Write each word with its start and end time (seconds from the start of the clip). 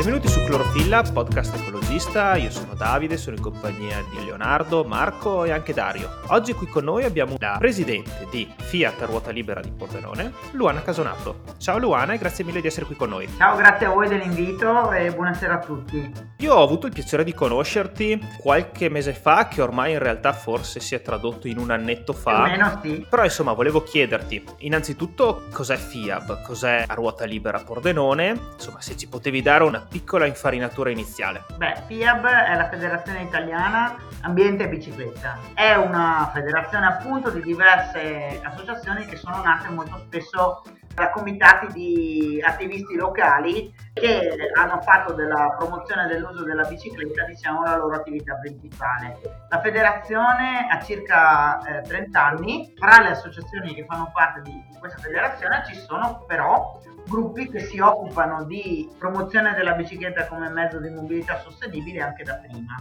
Benvenuti 0.00 0.28
su 0.28 0.42
Clorofilla, 0.44 1.02
podcast 1.02 1.56
ecologista. 1.56 2.34
Io 2.36 2.50
sono 2.50 2.72
Davide, 2.72 3.18
sono 3.18 3.36
in 3.36 3.42
compagnia 3.42 4.02
di 4.08 4.24
Leonardo, 4.24 4.82
Marco 4.82 5.44
e 5.44 5.50
anche 5.50 5.74
Dario. 5.74 6.08
Oggi 6.28 6.54
qui 6.54 6.66
con 6.68 6.84
noi 6.84 7.04
abbiamo 7.04 7.34
la 7.38 7.56
presidente 7.58 8.26
di 8.30 8.50
Fiat 8.56 9.02
Ruota 9.02 9.30
Libera 9.30 9.60
di 9.60 9.70
Pordenone, 9.70 10.32
Luana 10.52 10.80
Casonato. 10.80 11.42
Ciao 11.58 11.76
Luana 11.76 12.14
e 12.14 12.18
grazie 12.18 12.44
mille 12.44 12.62
di 12.62 12.68
essere 12.68 12.86
qui 12.86 12.96
con 12.96 13.10
noi. 13.10 13.28
Ciao, 13.36 13.54
grazie 13.56 13.84
a 13.84 13.90
voi 13.90 14.08
dell'invito 14.08 14.90
e 14.90 15.12
buonasera 15.12 15.56
a 15.56 15.58
tutti. 15.58 16.10
Io 16.38 16.54
ho 16.54 16.62
avuto 16.62 16.86
il 16.86 16.94
piacere 16.94 17.22
di 17.22 17.34
conoscerti 17.34 18.26
qualche 18.38 18.88
mese 18.88 19.12
fa, 19.12 19.48
che 19.48 19.60
ormai 19.60 19.92
in 19.92 19.98
realtà 19.98 20.32
forse 20.32 20.80
si 20.80 20.94
è 20.94 21.02
tradotto 21.02 21.46
in 21.46 21.58
un 21.58 21.70
annetto 21.70 22.14
fa. 22.14 22.44
Più 22.44 22.54
o 22.54 22.56
meno 22.56 22.80
sì. 22.82 23.06
Però 23.06 23.22
insomma 23.22 23.52
volevo 23.52 23.82
chiederti 23.82 24.42
innanzitutto 24.60 25.42
cos'è 25.52 25.76
FIAB, 25.76 26.40
cos'è 26.40 26.86
a 26.86 26.94
Ruota 26.94 27.26
Libera 27.26 27.58
Pordenone, 27.58 28.52
insomma 28.54 28.80
se 28.80 28.96
ci 28.96 29.06
potevi 29.06 29.42
dare 29.42 29.64
una 29.64 29.88
piccola 29.90 30.24
infarinatura 30.26 30.90
iniziale. 30.90 31.44
Beh, 31.56 31.82
FIAB 31.86 32.24
è 32.24 32.54
la 32.54 32.68
Federazione 32.68 33.22
Italiana 33.22 33.96
Ambiente 34.22 34.64
e 34.64 34.68
Bicicletta. 34.68 35.38
È 35.52 35.74
una 35.74 36.30
federazione 36.32 36.86
appunto 36.86 37.30
di 37.30 37.42
diverse 37.42 38.40
associazioni 38.42 39.04
che 39.06 39.16
sono 39.16 39.42
nate 39.42 39.68
molto 39.68 39.98
spesso 40.06 40.62
da 41.00 41.10
comitati 41.10 41.66
di 41.72 42.42
attivisti 42.44 42.94
locali 42.94 43.72
che 43.94 44.36
hanno 44.54 44.80
fatto 44.82 45.14
della 45.14 45.54
promozione 45.58 46.06
dell'uso 46.06 46.44
della 46.44 46.64
bicicletta 46.64 47.24
diciamo 47.24 47.62
la 47.62 47.76
loro 47.76 47.96
attività 47.96 48.34
principale. 48.36 49.18
La 49.48 49.60
federazione 49.60 50.66
ha 50.70 50.78
circa 50.82 51.80
eh, 51.80 51.82
30 51.82 52.22
anni, 52.22 52.74
fra 52.76 53.00
le 53.00 53.10
associazioni 53.10 53.74
che 53.74 53.86
fanno 53.86 54.10
parte 54.12 54.42
di, 54.42 54.52
di 54.52 54.78
questa 54.78 54.98
federazione 54.98 55.64
ci 55.66 55.74
sono 55.74 56.24
però 56.26 56.78
gruppi 57.06 57.48
che 57.48 57.60
si 57.60 57.80
occupano 57.80 58.44
di 58.44 58.88
promozione 58.98 59.54
della 59.54 59.72
bicicletta 59.72 60.26
come 60.26 60.50
mezzo 60.50 60.78
di 60.78 60.90
mobilità 60.90 61.38
sostenibile 61.38 62.02
anche 62.02 62.24
da 62.24 62.34
prima. 62.34 62.76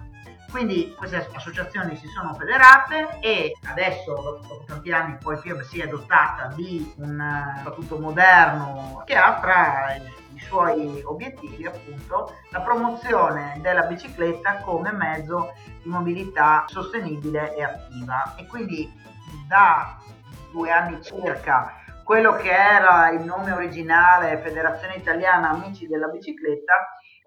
Quindi 0.51 0.95
queste 0.97 1.27
associazioni 1.33 1.95
si 1.95 2.07
sono 2.07 2.33
federate 2.33 3.19
e 3.21 3.55
adesso, 3.65 4.13
dopo 4.13 4.63
tanti 4.65 4.91
anni, 4.91 5.17
poi 5.21 5.37
FIAB 5.37 5.61
si 5.61 5.79
è 5.79 5.87
dotata 5.87 6.51
di 6.55 6.91
un 6.97 7.19
eh, 7.19 7.59
statuto 7.59 7.99
moderno 7.99 9.03
che 9.05 9.15
ha 9.15 9.39
fra 9.39 9.95
i 9.95 10.39
suoi 10.39 11.01
obiettivi 11.03 11.65
appunto 11.65 12.35
la 12.49 12.61
promozione 12.61 13.59
della 13.61 13.83
bicicletta 13.83 14.57
come 14.61 14.91
mezzo 14.91 15.53
di 15.83 15.89
mobilità 15.89 16.65
sostenibile 16.67 17.55
e 17.55 17.63
attiva. 17.63 18.35
E 18.35 18.47
quindi 18.47 18.91
da 19.47 19.97
due 20.51 20.71
anni 20.71 21.01
circa 21.03 21.75
quello 22.03 22.33
che 22.33 22.49
era 22.49 23.09
il 23.11 23.21
nome 23.21 23.51
originale 23.51 24.39
Federazione 24.39 24.95
Italiana 24.95 25.51
Amici 25.51 25.87
della 25.87 26.07
Bicicletta 26.07 26.73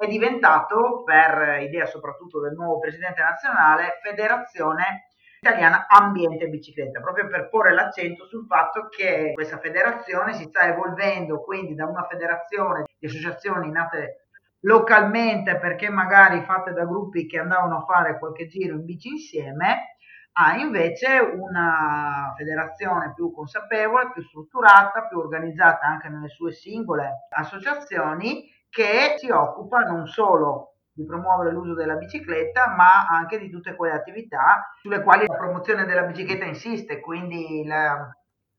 è 0.04 0.08
diventato, 0.08 1.02
per 1.04 1.60
idea 1.62 1.86
soprattutto 1.86 2.40
del 2.40 2.54
nuovo 2.54 2.80
presidente 2.80 3.22
nazionale, 3.22 4.00
Federazione 4.02 5.06
Italiana 5.40 5.86
Ambiente 5.88 6.44
e 6.44 6.48
Bicicletta, 6.48 7.00
proprio 7.00 7.28
per 7.28 7.48
porre 7.48 7.72
l'accento 7.72 8.26
sul 8.26 8.46
fatto 8.46 8.88
che 8.88 9.32
questa 9.32 9.58
federazione 9.58 10.34
si 10.34 10.44
sta 10.44 10.62
evolvendo 10.62 11.40
quindi 11.42 11.74
da 11.74 11.86
una 11.86 12.06
federazione 12.08 12.84
di 12.98 13.06
associazioni 13.06 13.70
nate 13.70 14.26
localmente 14.60 15.58
perché 15.58 15.88
magari 15.88 16.42
fatte 16.42 16.72
da 16.72 16.84
gruppi 16.84 17.26
che 17.26 17.38
andavano 17.38 17.78
a 17.78 17.84
fare 17.84 18.18
qualche 18.18 18.46
giro 18.46 18.74
in 18.76 18.84
bici 18.84 19.08
insieme 19.08 19.96
ha 20.34 20.56
invece 20.56 21.18
una 21.18 22.32
federazione 22.36 23.12
più 23.14 23.32
consapevole, 23.32 24.12
più 24.12 24.22
strutturata, 24.22 25.06
più 25.08 25.18
organizzata 25.18 25.86
anche 25.86 26.08
nelle 26.08 26.28
sue 26.28 26.52
singole 26.52 27.26
associazioni 27.30 28.48
che 28.72 29.16
si 29.18 29.28
occupa 29.30 29.80
non 29.80 30.06
solo 30.06 30.76
di 30.94 31.04
promuovere 31.04 31.52
l'uso 31.52 31.74
della 31.74 31.96
bicicletta, 31.96 32.74
ma 32.74 33.06
anche 33.06 33.38
di 33.38 33.50
tutte 33.50 33.76
quelle 33.76 33.94
attività 33.94 34.72
sulle 34.80 35.02
quali 35.02 35.26
la 35.26 35.36
promozione 35.36 35.84
della 35.84 36.04
bicicletta 36.04 36.46
insiste, 36.46 37.00
quindi 37.00 37.66
la 37.66 38.10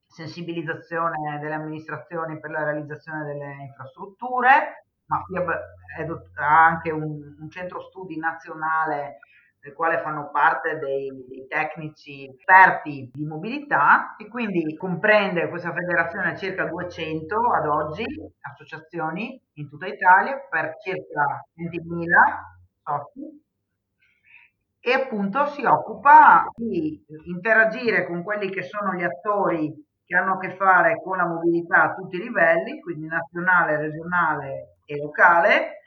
sensibilizzazione 0.05 1.39
delle 1.39 1.55
amministrazioni 1.55 2.39
per 2.39 2.51
la 2.51 2.63
realizzazione 2.63 3.25
delle 3.25 3.55
infrastrutture, 3.63 4.85
ma 5.05 5.23
ha 6.35 6.65
anche 6.65 6.91
un, 6.91 7.35
un 7.39 7.49
centro 7.49 7.81
studi 7.81 8.19
nazionale 8.19 9.17
del 9.63 9.73
quale 9.73 10.01
fanno 10.01 10.29
parte 10.29 10.77
dei, 10.77 11.09
dei, 11.25 11.47
tecnici 11.47 12.27
esperti 12.27 13.09
di 13.13 13.25
mobilità 13.25 14.17
e 14.17 14.27
quindi 14.27 14.75
comprende 14.75 15.47
questa 15.47 15.71
federazione 15.71 16.37
circa 16.37 16.65
200 16.65 17.35
ad 17.49 17.67
oggi 17.67 18.03
associazioni 18.41 19.41
in 19.53 19.69
tutta 19.69 19.87
Italia 19.87 20.37
per 20.49 20.75
circa 20.83 21.45
20.000 21.55 22.07
soci 22.83 23.41
e 24.81 24.91
appunto 24.91 25.45
si 25.45 25.63
occupa 25.63 26.45
di 26.53 27.01
interagire 27.27 28.05
con 28.05 28.21
quelli 28.21 28.49
che 28.49 28.63
sono 28.63 28.93
gli 28.95 29.03
attori 29.03 29.73
che 30.05 30.17
hanno 30.17 30.33
a 30.33 30.39
che 30.39 30.57
fare 30.57 31.01
con 31.01 31.15
la 31.15 31.25
mobilità 31.25 31.83
a 31.83 31.93
tutti 31.93 32.17
i 32.17 32.23
livelli, 32.23 32.81
quindi 32.81 33.07
nazionale, 33.07 33.77
regionale 33.77 34.79
e 34.85 34.97
locale, 34.97 35.82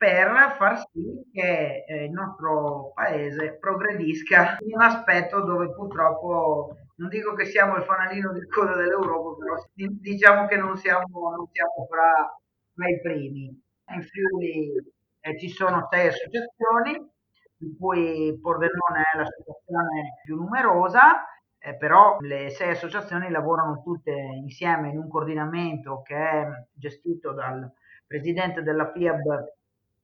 per 0.00 0.54
far 0.56 0.78
sì 0.90 1.28
che 1.30 1.84
eh, 1.86 2.04
il 2.04 2.10
nostro 2.10 2.92
paese 2.94 3.58
progredisca 3.60 4.56
in 4.60 4.72
un 4.72 4.80
aspetto 4.80 5.42
dove 5.42 5.74
purtroppo 5.74 6.74
non 6.96 7.10
dico 7.10 7.34
che 7.34 7.44
siamo 7.44 7.76
il 7.76 7.84
fanalino 7.84 8.32
di 8.32 8.46
coda 8.46 8.76
dell'Europa, 8.76 9.36
però 9.36 9.62
diciamo 9.74 10.46
che 10.46 10.56
non 10.56 10.78
siamo, 10.78 11.04
non 11.36 11.46
siamo 11.52 11.86
fra, 11.86 12.34
fra, 12.72 12.88
i 12.88 13.00
primi. 13.02 13.62
In 13.92 14.02
Friuli 14.02 14.72
eh, 15.20 15.38
ci 15.38 15.50
sono 15.50 15.86
sei 15.90 16.06
associazioni, 16.06 17.06
di 17.58 17.76
cui 17.78 18.38
Pordenone 18.40 19.02
è 19.12 19.18
l'associazione 19.18 20.20
più 20.24 20.36
numerosa, 20.36 21.26
eh, 21.58 21.76
però 21.76 22.16
le 22.20 22.48
sei 22.48 22.70
associazioni 22.70 23.28
lavorano 23.28 23.82
tutte 23.82 24.12
insieme 24.12 24.88
in 24.88 24.96
un 24.96 25.08
coordinamento 25.08 26.00
che 26.00 26.16
è 26.16 26.48
gestito 26.72 27.32
dal 27.32 27.70
presidente 28.06 28.62
della 28.62 28.90
FIAB 28.90 29.58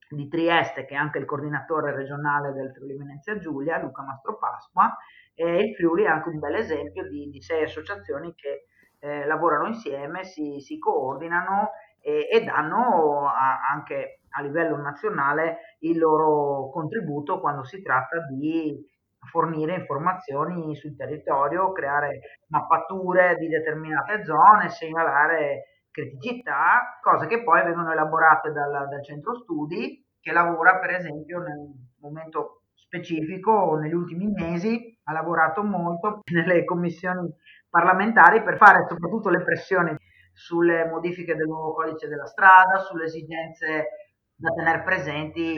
di 0.09 0.28
Trieste, 0.28 0.84
che 0.84 0.94
è 0.94 0.99
anche 0.99 1.19
il 1.19 1.25
coordinatore 1.25 1.94
regionale 1.94 2.53
del 2.53 2.72
Friuli 2.72 2.97
Venezia 2.97 3.39
Giulia, 3.39 3.78
Luca 3.78 4.03
Mastro 4.03 4.39
Pasqua, 4.39 4.97
e 5.34 5.59
il 5.59 5.75
Friuli 5.75 6.05
è 6.05 6.09
anche 6.09 6.28
un 6.28 6.39
bel 6.39 6.55
esempio 6.55 7.09
di, 7.09 7.28
di 7.28 7.43
sei 7.43 7.65
associazioni 7.65 8.34
che 8.34 8.67
eh, 9.00 9.27
lavorano 9.27 9.67
insieme, 9.67 10.25
si, 10.25 10.61
si 10.61 10.78
coordinano 10.78 11.71
e, 12.00 12.28
e 12.31 12.44
danno 12.44 13.28
a, 13.28 13.69
anche 13.71 14.21
a 14.31 14.43
livello 14.43 14.77
nazionale 14.77 15.77
il 15.81 15.99
loro 15.99 16.71
contributo 16.71 17.41
quando 17.41 17.65
si 17.65 17.83
tratta 17.83 18.21
di 18.28 18.94
fornire 19.27 19.75
informazioni 19.75 20.77
sul 20.77 20.97
territorio, 20.97 21.73
creare 21.73 22.21
mappature 22.49 23.37
di 23.37 23.49
determinate 23.49 24.25
zone, 24.25 24.69
segnalare 24.69 25.75
criticità, 25.96 26.98
cose 27.00 27.26
che 27.26 27.42
poi 27.42 27.64
vengono 27.64 27.90
elaborate 27.90 28.52
dal, 28.52 28.86
dal 28.88 29.02
centro 29.02 29.34
studi 29.34 30.04
che 30.20 30.32
lavora 30.32 30.78
per 30.78 30.90
esempio 30.90 31.38
nel 31.38 31.72
momento 32.00 32.64
specifico 32.74 33.76
negli 33.76 33.94
ultimi 33.94 34.26
mesi, 34.26 34.98
ha 35.04 35.12
lavorato 35.12 35.62
molto 35.62 36.20
nelle 36.32 36.64
commissioni 36.64 37.32
parlamentari 37.70 38.42
per 38.42 38.58
fare 38.58 38.84
soprattutto 38.86 39.30
le 39.30 39.42
pressioni 39.42 39.96
sulle 40.32 40.84
modifiche 40.86 41.34
del 41.34 41.46
nuovo 41.46 41.72
codice 41.72 42.08
della 42.08 42.26
strada, 42.26 42.78
sulle 42.78 43.04
esigenze 43.04 43.86
da 44.34 44.50
tenere 44.50 44.82
presenti 44.82 45.54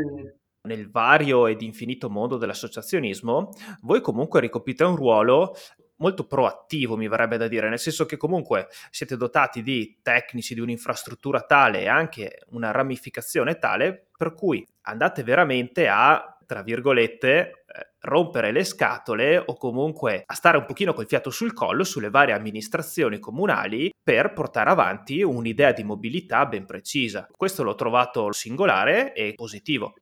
nel 0.68 0.90
vario 0.90 1.46
ed 1.46 1.62
infinito 1.62 2.10
mondo 2.10 2.36
dell'associazionismo, 2.36 3.48
voi 3.82 4.00
comunque 4.00 4.40
ricoprite 4.40 4.84
un 4.84 4.96
ruolo 4.96 5.54
molto 5.98 6.26
proattivo, 6.26 6.96
mi 6.96 7.08
verrebbe 7.08 7.36
da 7.36 7.48
dire, 7.48 7.68
nel 7.68 7.78
senso 7.78 8.06
che 8.06 8.16
comunque 8.16 8.68
siete 8.90 9.16
dotati 9.16 9.62
di 9.62 10.00
tecnici, 10.02 10.54
di 10.54 10.60
un'infrastruttura 10.60 11.42
tale 11.42 11.82
e 11.82 11.88
anche 11.88 12.40
una 12.48 12.70
ramificazione 12.70 13.58
tale 13.58 14.08
per 14.16 14.34
cui 14.34 14.66
andate 14.82 15.22
veramente 15.22 15.88
a 15.88 16.38
tra 16.48 16.62
virgolette, 16.62 17.28
eh, 17.28 17.52
rompere 18.00 18.52
le 18.52 18.64
scatole 18.64 19.36
o 19.36 19.54
comunque 19.58 20.22
a 20.24 20.32
stare 20.32 20.56
un 20.56 20.64
pochino 20.64 20.94
col 20.94 21.06
fiato 21.06 21.28
sul 21.28 21.52
collo 21.52 21.84
sulle 21.84 22.08
varie 22.08 22.32
amministrazioni 22.32 23.18
comunali 23.18 23.92
per 24.02 24.32
portare 24.32 24.70
avanti 24.70 25.20
un'idea 25.20 25.72
di 25.72 25.84
mobilità 25.84 26.46
ben 26.46 26.64
precisa. 26.64 27.28
Questo 27.30 27.62
l'ho 27.62 27.74
trovato 27.74 28.32
singolare 28.32 29.12
e 29.12 29.34
positivo. 29.34 29.92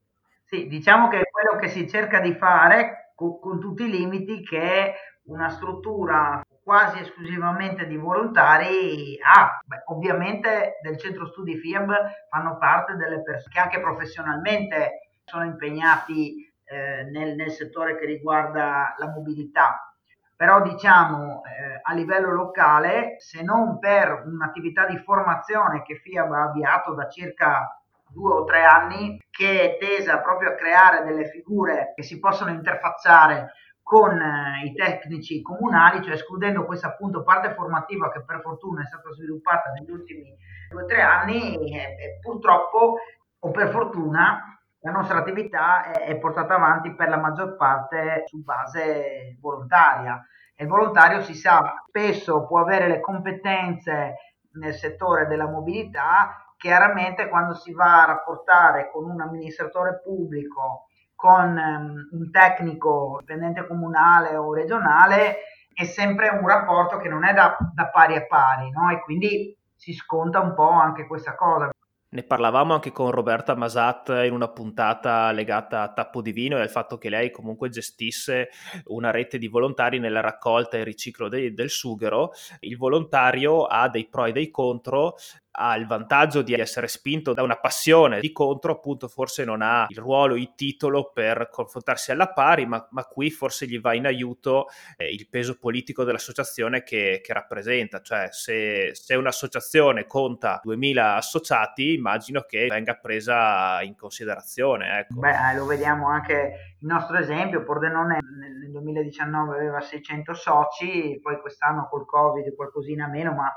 Sì, 0.45 0.69
diciamo 0.69 1.09
che 1.09 1.23
quello 1.29 1.59
che 1.59 1.69
si 1.69 1.89
cerca 1.89 2.21
di 2.21 2.33
fare 2.35 3.06
con, 3.17 3.41
con 3.41 3.59
tutti 3.59 3.83
i 3.83 3.91
limiti 3.91 4.45
che 4.45 4.95
una 5.25 5.49
struttura 5.49 6.41
quasi 6.63 7.01
esclusivamente 7.01 7.87
di 7.87 7.97
volontari 7.97 9.19
ha. 9.23 9.61
Beh, 9.65 9.83
ovviamente 9.87 10.79
del 10.83 10.99
centro 10.99 11.27
studi 11.27 11.59
FIAB 11.59 11.93
fanno 12.29 12.59
parte 12.59 12.95
delle 12.95 13.23
persone 13.23 13.53
che 13.53 13.61
anche 13.61 13.81
professionalmente 13.81 15.11
sono 15.25 15.45
impegnati 15.45 16.53
eh, 16.65 17.05
nel, 17.05 17.35
nel, 17.35 17.51
settore 17.51 17.97
che 17.97 18.05
riguarda 18.05 18.95
la 18.99 19.09
mobilità. 19.09 19.93
Però 20.35 20.61
diciamo 20.61 21.43
eh, 21.45 21.81
a 21.83 21.95
livello 21.95 22.33
locale, 22.33 23.15
se 23.19 23.43
non 23.43 23.79
per 23.79 24.25
un'attività 24.27 24.87
di 24.87 24.99
formazione 24.99 25.83
che 25.83 25.97
FIAB 25.97 26.33
ha 26.33 26.43
avviato 26.43 26.95
da 26.95 27.09
circa 27.09 27.81
due 28.09 28.33
o 28.33 28.45
tre 28.45 28.65
anni 28.65 29.19
che 29.31 29.77
è 29.77 29.79
tesa 29.79 30.21
proprio 30.21 30.51
a 30.51 30.55
creare 30.55 31.05
delle 31.05 31.29
figure 31.29 31.93
che 31.95 32.03
si 32.03 32.19
possono 32.19 32.51
interfacciare 32.51 33.53
con 33.83 34.21
eh, 34.21 34.65
i 34.65 34.75
tecnici 34.75 35.41
comunali, 35.43 36.03
cioè 36.03 36.15
escludendo 36.15 36.65
questa 36.65 36.89
appunto 36.89 37.23
parte 37.23 37.55
formativa 37.55 38.11
che 38.11 38.25
per 38.25 38.41
fortuna 38.41 38.83
è 38.83 38.87
stata 38.87 39.13
sviluppata 39.13 39.71
negli 39.71 39.91
ultimi 39.91 40.35
due 40.69 40.83
o 40.83 40.87
tre 40.87 41.03
anni 41.03 41.55
e, 41.73 42.19
purtroppo 42.21 42.97
o 43.39 43.51
per 43.53 43.71
fortuna 43.71 44.59
la 44.81 44.91
nostra 44.91 45.19
attività 45.19 45.93
è, 45.93 46.17
portata 46.19 46.55
avanti 46.55 46.95
per 46.95 47.09
la 47.09 47.17
maggior 47.17 47.57
parte 47.57 48.25
su 48.27 48.43
base 48.43 49.37
volontaria. 49.41 50.21
E 50.55 50.65
il 50.65 50.69
volontario 50.69 51.23
si 51.23 51.35
sa, 51.35 51.83
spesso 51.87 52.47
può 52.47 52.61
avere 52.61 52.89
le 52.89 53.01
competenze 53.01 54.15
nel 54.53 54.75
settore 54.75 55.27
della 55.27 55.49
mobilità, 55.49 56.46
chiaramente 56.57 57.29
quando 57.29 57.55
si 57.55 57.73
va 57.73 58.03
a 58.03 58.07
rapportare 58.07 58.91
con 58.91 59.09
un 59.09 59.21
amministratore 59.21 60.01
pubblico 60.03 60.87
con 61.15 61.57
um, 61.57 62.09
un 62.19 62.31
tecnico 62.31 63.17
dipendente 63.21 63.67
comunale 63.67 64.37
o 64.37 64.53
regionale 64.53 65.39
è 65.73 65.85
sempre 65.85 66.29
un 66.29 66.47
rapporto 66.47 66.99
che 66.99 67.09
non 67.09 67.25
è 67.25 67.35
da, 67.35 67.57
da 67.75 67.89
pari 67.89 68.17
a 68.17 68.27
pari, 68.27 68.71
no? 68.71 68.91
E 68.91 69.03
quindi 69.03 69.55
si 69.75 69.93
sconta 69.93 70.41
un 70.41 70.55
po' 70.55 70.71
anche 70.71 71.07
questa 71.07 71.35
cosa. 71.35 71.71
Ne 72.09 72.23
parlavamo 72.23 72.73
anche 72.73 72.93
con 72.93 73.11
Roberta 73.11 73.55
Masat 73.55 74.23
in 74.25 74.33
una 74.33 74.49
puntata 74.49 75.33
legata 75.33 75.83
a 75.83 75.93
Tappo 75.93 76.23
di 76.23 76.33
Vino 76.33 76.57
e 76.57 76.63
al 76.63 76.71
fatto 76.71 76.97
che 76.97 77.11
lei 77.11 77.31
comunque 77.31 77.69
gestisse 77.69 78.49
una 78.87 79.11
rete 79.11 79.37
di 79.37 79.49
volontari 79.49 79.99
nella 79.99 80.21
raccolta 80.21 80.79
e 80.79 80.85
riciclo 80.85 81.29
de- 81.29 81.53
del 81.53 81.69
sughero. 81.69 82.31
Il 82.61 82.79
volontario 82.79 83.65
ha 83.65 83.89
dei 83.91 84.09
pro 84.09 84.25
e 84.25 84.33
dei 84.33 84.51
contro 84.51 85.17
ha 85.59 85.75
il 85.77 85.87
vantaggio 85.87 86.43
di 86.43 86.53
essere 86.53 86.87
spinto 86.87 87.33
da 87.33 87.43
una 87.43 87.57
passione, 87.57 88.21
di 88.21 88.31
contro 88.33 88.73
appunto 88.73 89.09
forse 89.09 89.45
non 89.45 89.63
ha 89.63 89.87
il 89.89 89.97
ruolo, 89.97 90.37
il 90.37 90.55
titolo 90.55 91.11
per 91.13 91.49
confrontarsi 91.51 92.11
alla 92.11 92.29
pari, 92.29 92.67
ma, 92.67 92.87
ma 92.91 93.05
qui 93.05 93.31
forse 93.31 93.67
gli 93.67 93.81
va 93.81 93.95
in 93.95 94.07
aiuto 94.07 94.67
eh, 94.97 95.09
il 95.11 95.29
peso 95.29 95.59
politico 95.59 96.05
dell'associazione 96.05 96.83
che, 96.83 97.21
che 97.23 97.33
rappresenta, 97.33 98.01
cioè 98.03 98.29
se, 98.31 98.91
se, 98.93 99.15
un'associazione 99.15 100.07
conta 100.07 100.61
2000 100.63 101.15
associati 101.15 101.95
immagino 101.95 102.43
che 102.43 102.67
venga 102.69 102.95
presa 102.95 103.81
in 103.83 103.97
considerazione. 103.97 104.99
Ecco. 105.01 105.21
Beh, 105.21 105.55
lo 105.57 105.65
vediamo 105.65 106.09
anche 106.09 106.75
il 106.79 106.87
nostro 106.87 107.17
esempio, 107.17 107.65
Pordenone 107.65 108.19
nel 108.39 108.71
2019 108.71 109.57
aveva 109.57 109.81
600 109.81 110.35
soci, 110.35 111.19
poi 111.23 111.41
quest'anno 111.41 111.89
col 111.89 112.05
Covid 112.05 112.55
qualcosina 112.55 113.07
meno, 113.09 113.33
ma 113.33 113.51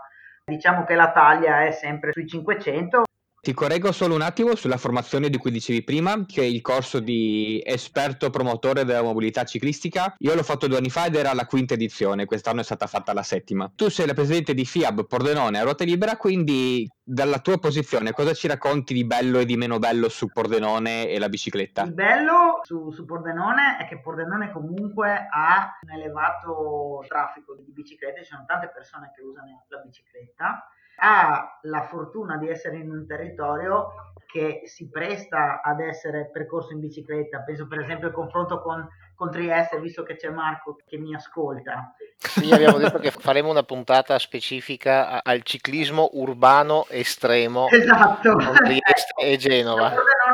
Diciamo 0.49 0.83
che 0.83 0.95
la 0.95 1.11
taglia 1.11 1.65
è 1.65 1.71
sempre 1.71 2.11
sui 2.11 2.27
500. 2.27 3.03
Ti 3.41 3.53
correggo 3.53 3.93
solo 3.93 4.15
un 4.15 4.21
attimo 4.21 4.53
sulla 4.55 4.75
formazione 4.75 5.29
di 5.29 5.37
cui 5.37 5.49
dicevi 5.49 5.83
prima, 5.83 6.25
che 6.25 6.41
è 6.41 6.45
il 6.45 6.61
corso 6.61 6.99
di 6.99 7.63
esperto 7.65 8.29
promotore 8.29 8.83
della 8.83 9.01
mobilità 9.01 9.45
ciclistica. 9.45 10.13
Io 10.17 10.35
l'ho 10.35 10.43
fatto 10.43 10.67
due 10.67 10.77
anni 10.77 10.89
fa 10.89 11.05
ed 11.05 11.15
era 11.15 11.33
la 11.33 11.45
quinta 11.45 11.75
edizione, 11.75 12.25
quest'anno 12.25 12.59
è 12.59 12.63
stata 12.63 12.85
fatta 12.85 13.13
la 13.13 13.23
settima. 13.23 13.71
Tu 13.73 13.89
sei 13.89 14.07
la 14.07 14.13
presidente 14.13 14.53
di 14.53 14.65
FIAB 14.65 15.07
Pordenone 15.07 15.57
a 15.57 15.63
ruota 15.63 15.85
libera, 15.85 16.17
quindi 16.17 16.85
dalla 17.01 17.39
tua 17.39 17.57
posizione 17.57 18.11
cosa 18.11 18.33
ci 18.33 18.47
racconti 18.47 18.93
di 18.93 19.05
bello 19.05 19.39
e 19.39 19.45
di 19.45 19.55
meno 19.55 19.79
bello 19.79 20.09
su 20.09 20.27
Pordenone 20.27 21.07
e 21.07 21.17
la 21.17 21.29
bicicletta? 21.29 21.83
Il 21.83 21.93
bello 21.93 22.59
su, 22.63 22.91
su 22.91 23.05
Pordenone 23.05 23.77
è 23.79 23.87
che 23.87 24.01
Pordenone 24.01 24.51
comunque 24.51 25.27
ha 25.31 25.79
un 25.81 25.91
elevato 25.91 27.05
traffico 27.07 27.55
di 27.55 27.71
biciclette, 27.71 28.23
ci 28.23 28.31
sono 28.31 28.43
tante 28.45 28.69
persone 28.73 29.13
che 29.15 29.21
usano 29.21 29.63
la 29.69 29.77
bicicletta 29.77 30.69
ha 30.99 31.59
la 31.63 31.83
fortuna 31.83 32.37
di 32.37 32.49
essere 32.49 32.77
in 32.77 32.91
un 32.91 33.05
territorio 33.07 34.09
che 34.31 34.61
si 34.65 34.89
presta 34.89 35.61
ad 35.63 35.79
essere 35.79 36.29
percorso 36.31 36.73
in 36.73 36.79
bicicletta. 36.79 37.39
Penso 37.39 37.67
per 37.67 37.79
esempio 37.79 38.07
al 38.07 38.13
confronto 38.13 38.61
con, 38.61 38.87
con 39.15 39.31
Trieste, 39.31 39.79
visto 39.79 40.03
che 40.03 40.17
c'è 40.17 40.29
Marco 40.29 40.77
che 40.85 40.97
mi 40.97 41.15
ascolta. 41.15 41.95
Sì, 42.15 42.51
abbiamo 42.51 42.77
detto 42.77 42.99
che 42.99 43.09
faremo 43.09 43.49
una 43.49 43.63
puntata 43.63 44.19
specifica 44.19 45.23
al 45.23 45.41
ciclismo 45.41 46.09
urbano 46.13 46.85
estremo 46.89 47.69
esatto. 47.73 48.33
con 48.33 48.53
Trieste 48.53 49.13
e 49.19 49.37
Genova. 49.37 49.93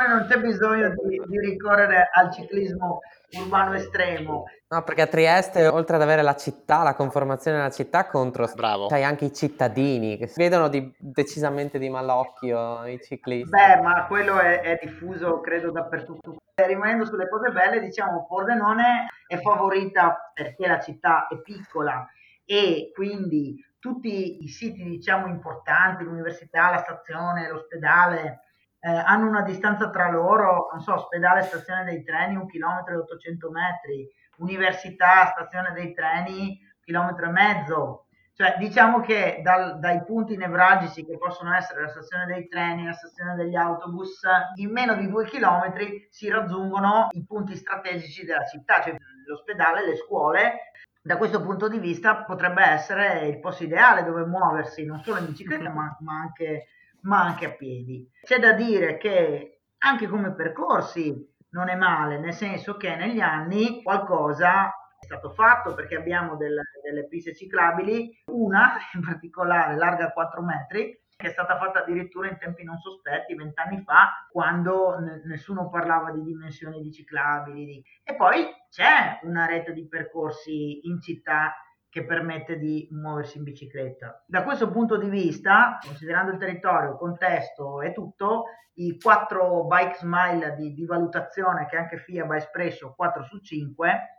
Non 0.09 0.27
c'è 0.27 0.39
bisogno 0.39 0.89
di, 0.89 1.21
di 1.25 1.39
ricorrere 1.39 2.09
al 2.11 2.33
ciclismo 2.33 2.99
urbano 3.39 3.73
estremo. 3.73 4.45
No, 4.67 4.83
perché 4.83 5.03
a 5.03 5.07
Trieste, 5.07 5.67
oltre 5.67 5.95
ad 5.95 6.01
avere 6.01 6.21
la 6.21 6.35
città, 6.35 6.81
la 6.83 6.95
conformazione 6.95 7.57
della 7.57 7.69
città, 7.69 8.07
contro 8.07 8.49
Bravo. 8.55 8.87
c'hai 8.87 9.03
anche 9.03 9.25
i 9.25 9.33
cittadini 9.33 10.17
che 10.17 10.27
si 10.27 10.41
vedono 10.41 10.67
di, 10.67 10.93
decisamente 10.97 11.77
di 11.77 11.89
malocchio 11.89 12.85
i 12.85 12.99
ciclisti. 13.01 13.49
Beh, 13.49 13.81
ma 13.81 14.05
quello 14.07 14.39
è, 14.39 14.61
è 14.61 14.79
diffuso, 14.81 15.39
credo, 15.41 15.71
dappertutto. 15.71 16.37
Rimanendo 16.55 17.05
sulle 17.05 17.29
cose 17.29 17.51
belle, 17.51 17.79
diciamo, 17.79 18.25
Pordenone 18.27 19.07
è 19.27 19.37
favorita 19.39 20.31
perché 20.33 20.67
la 20.67 20.79
città 20.79 21.27
è 21.27 21.37
piccola 21.41 22.07
e 22.43 22.91
quindi 22.93 23.63
tutti 23.79 24.43
i 24.43 24.47
siti, 24.47 24.83
diciamo, 24.83 25.27
importanti, 25.27 26.03
l'università, 26.03 26.71
la 26.71 26.79
stazione, 26.79 27.49
l'ospedale, 27.49 28.44
eh, 28.85 28.89
hanno 28.89 29.27
una 29.27 29.41
distanza 29.41 29.89
tra 29.89 30.11
loro, 30.11 30.69
non 30.71 30.79
so, 30.79 30.93
ospedale, 30.93 31.41
stazione 31.41 31.85
dei 31.85 32.03
treni, 32.03 32.35
un 32.35 32.45
chilometro 32.45 32.93
e 32.93 32.97
800 32.97 33.49
metri, 33.49 34.07
università, 34.37 35.25
stazione 35.25 35.73
dei 35.73 35.91
treni, 35.91 36.59
chilometro 36.83 37.25
e 37.25 37.31
mezzo. 37.31 38.05
Cioè, 38.35 38.57
diciamo 38.59 38.99
che 38.99 39.39
dal, 39.41 39.79
dai 39.79 40.03
punti 40.03 40.37
nevralgici 40.37 41.03
che 41.03 41.17
possono 41.17 41.55
essere 41.55 41.81
la 41.81 41.87
stazione 41.87 42.25
dei 42.25 42.47
treni, 42.47 42.85
la 42.85 42.93
stazione 42.93 43.33
degli 43.33 43.55
autobus, 43.55 44.21
in 44.55 44.71
meno 44.71 44.93
di 44.93 45.09
due 45.09 45.25
chilometri 45.25 46.07
si 46.11 46.29
raggiungono 46.29 47.07
i 47.11 47.25
punti 47.25 47.55
strategici 47.55 48.23
della 48.23 48.45
città, 48.45 48.81
cioè 48.83 48.95
l'ospedale, 49.25 49.83
le 49.83 49.95
scuole. 49.95 50.71
Da 51.01 51.17
questo 51.17 51.41
punto 51.41 51.67
di 51.67 51.79
vista 51.79 52.23
potrebbe 52.23 52.63
essere 52.63 53.25
il 53.27 53.39
posto 53.39 53.63
ideale 53.63 54.03
dove 54.03 54.25
muoversi 54.25 54.85
non 54.85 55.01
solo 55.01 55.19
in 55.19 55.27
bicicletta 55.27 55.69
ma, 55.69 55.95
ma 56.01 56.19
anche 56.19 56.67
ma 57.05 57.21
anche 57.21 57.45
a 57.45 57.51
piedi. 57.51 58.09
C'è 58.21 58.39
da 58.39 58.53
dire 58.53 58.97
che 58.97 59.61
anche 59.79 60.07
come 60.07 60.33
percorsi 60.33 61.33
non 61.51 61.69
è 61.69 61.75
male, 61.75 62.19
nel 62.19 62.33
senso 62.33 62.75
che 62.75 62.95
negli 62.95 63.19
anni 63.19 63.81
qualcosa 63.81 64.67
è 64.99 65.05
stato 65.05 65.31
fatto 65.31 65.73
perché 65.73 65.95
abbiamo 65.95 66.35
del, 66.35 66.59
delle 66.83 67.07
piste 67.07 67.35
ciclabili, 67.35 68.23
una 68.31 68.77
in 68.93 69.01
particolare 69.01 69.75
larga 69.75 70.11
4 70.11 70.41
metri, 70.41 70.99
che 71.15 71.27
è 71.27 71.31
stata 71.31 71.57
fatta 71.57 71.79
addirittura 71.79 72.27
in 72.27 72.37
tempi 72.37 72.63
non 72.63 72.77
sospetti, 72.77 73.35
vent'anni 73.35 73.81
fa, 73.83 74.27
quando 74.29 74.99
n- 74.99 75.21
nessuno 75.25 75.69
parlava 75.69 76.11
di 76.11 76.21
dimensioni 76.23 76.81
di 76.81 76.91
ciclabili. 76.91 77.81
E 78.03 78.15
poi 78.15 78.47
c'è 78.69 79.19
una 79.23 79.45
rete 79.45 79.71
di 79.71 79.87
percorsi 79.87 80.87
in 80.87 80.99
città 80.99 81.55
che 81.95 82.03
permette 82.03 82.59
di 82.59 82.89
muoversi 82.91 83.37
in 83.37 83.45
bicicletta. 83.45 84.25
Da 84.27 84.43
questo 84.43 84.69
punto 84.69 84.97
di 84.97 85.07
vista, 85.07 85.77
considerando 85.81 86.33
il 86.33 86.37
territorio, 86.37 86.91
il 86.91 86.97
contesto 86.97 87.79
e 87.81 87.93
tutto, 87.93 88.47
i 88.73 88.99
quattro 88.99 89.63
bike 89.63 89.95
smile 89.99 90.55
di, 90.55 90.73
di 90.73 90.85
valutazione 90.85 91.65
che 91.67 91.77
anche 91.77 91.97
FIAB 91.97 92.31
ha 92.31 92.35
espresso, 92.35 92.93
4 92.97 93.23
su 93.23 93.39
5, 93.39 94.17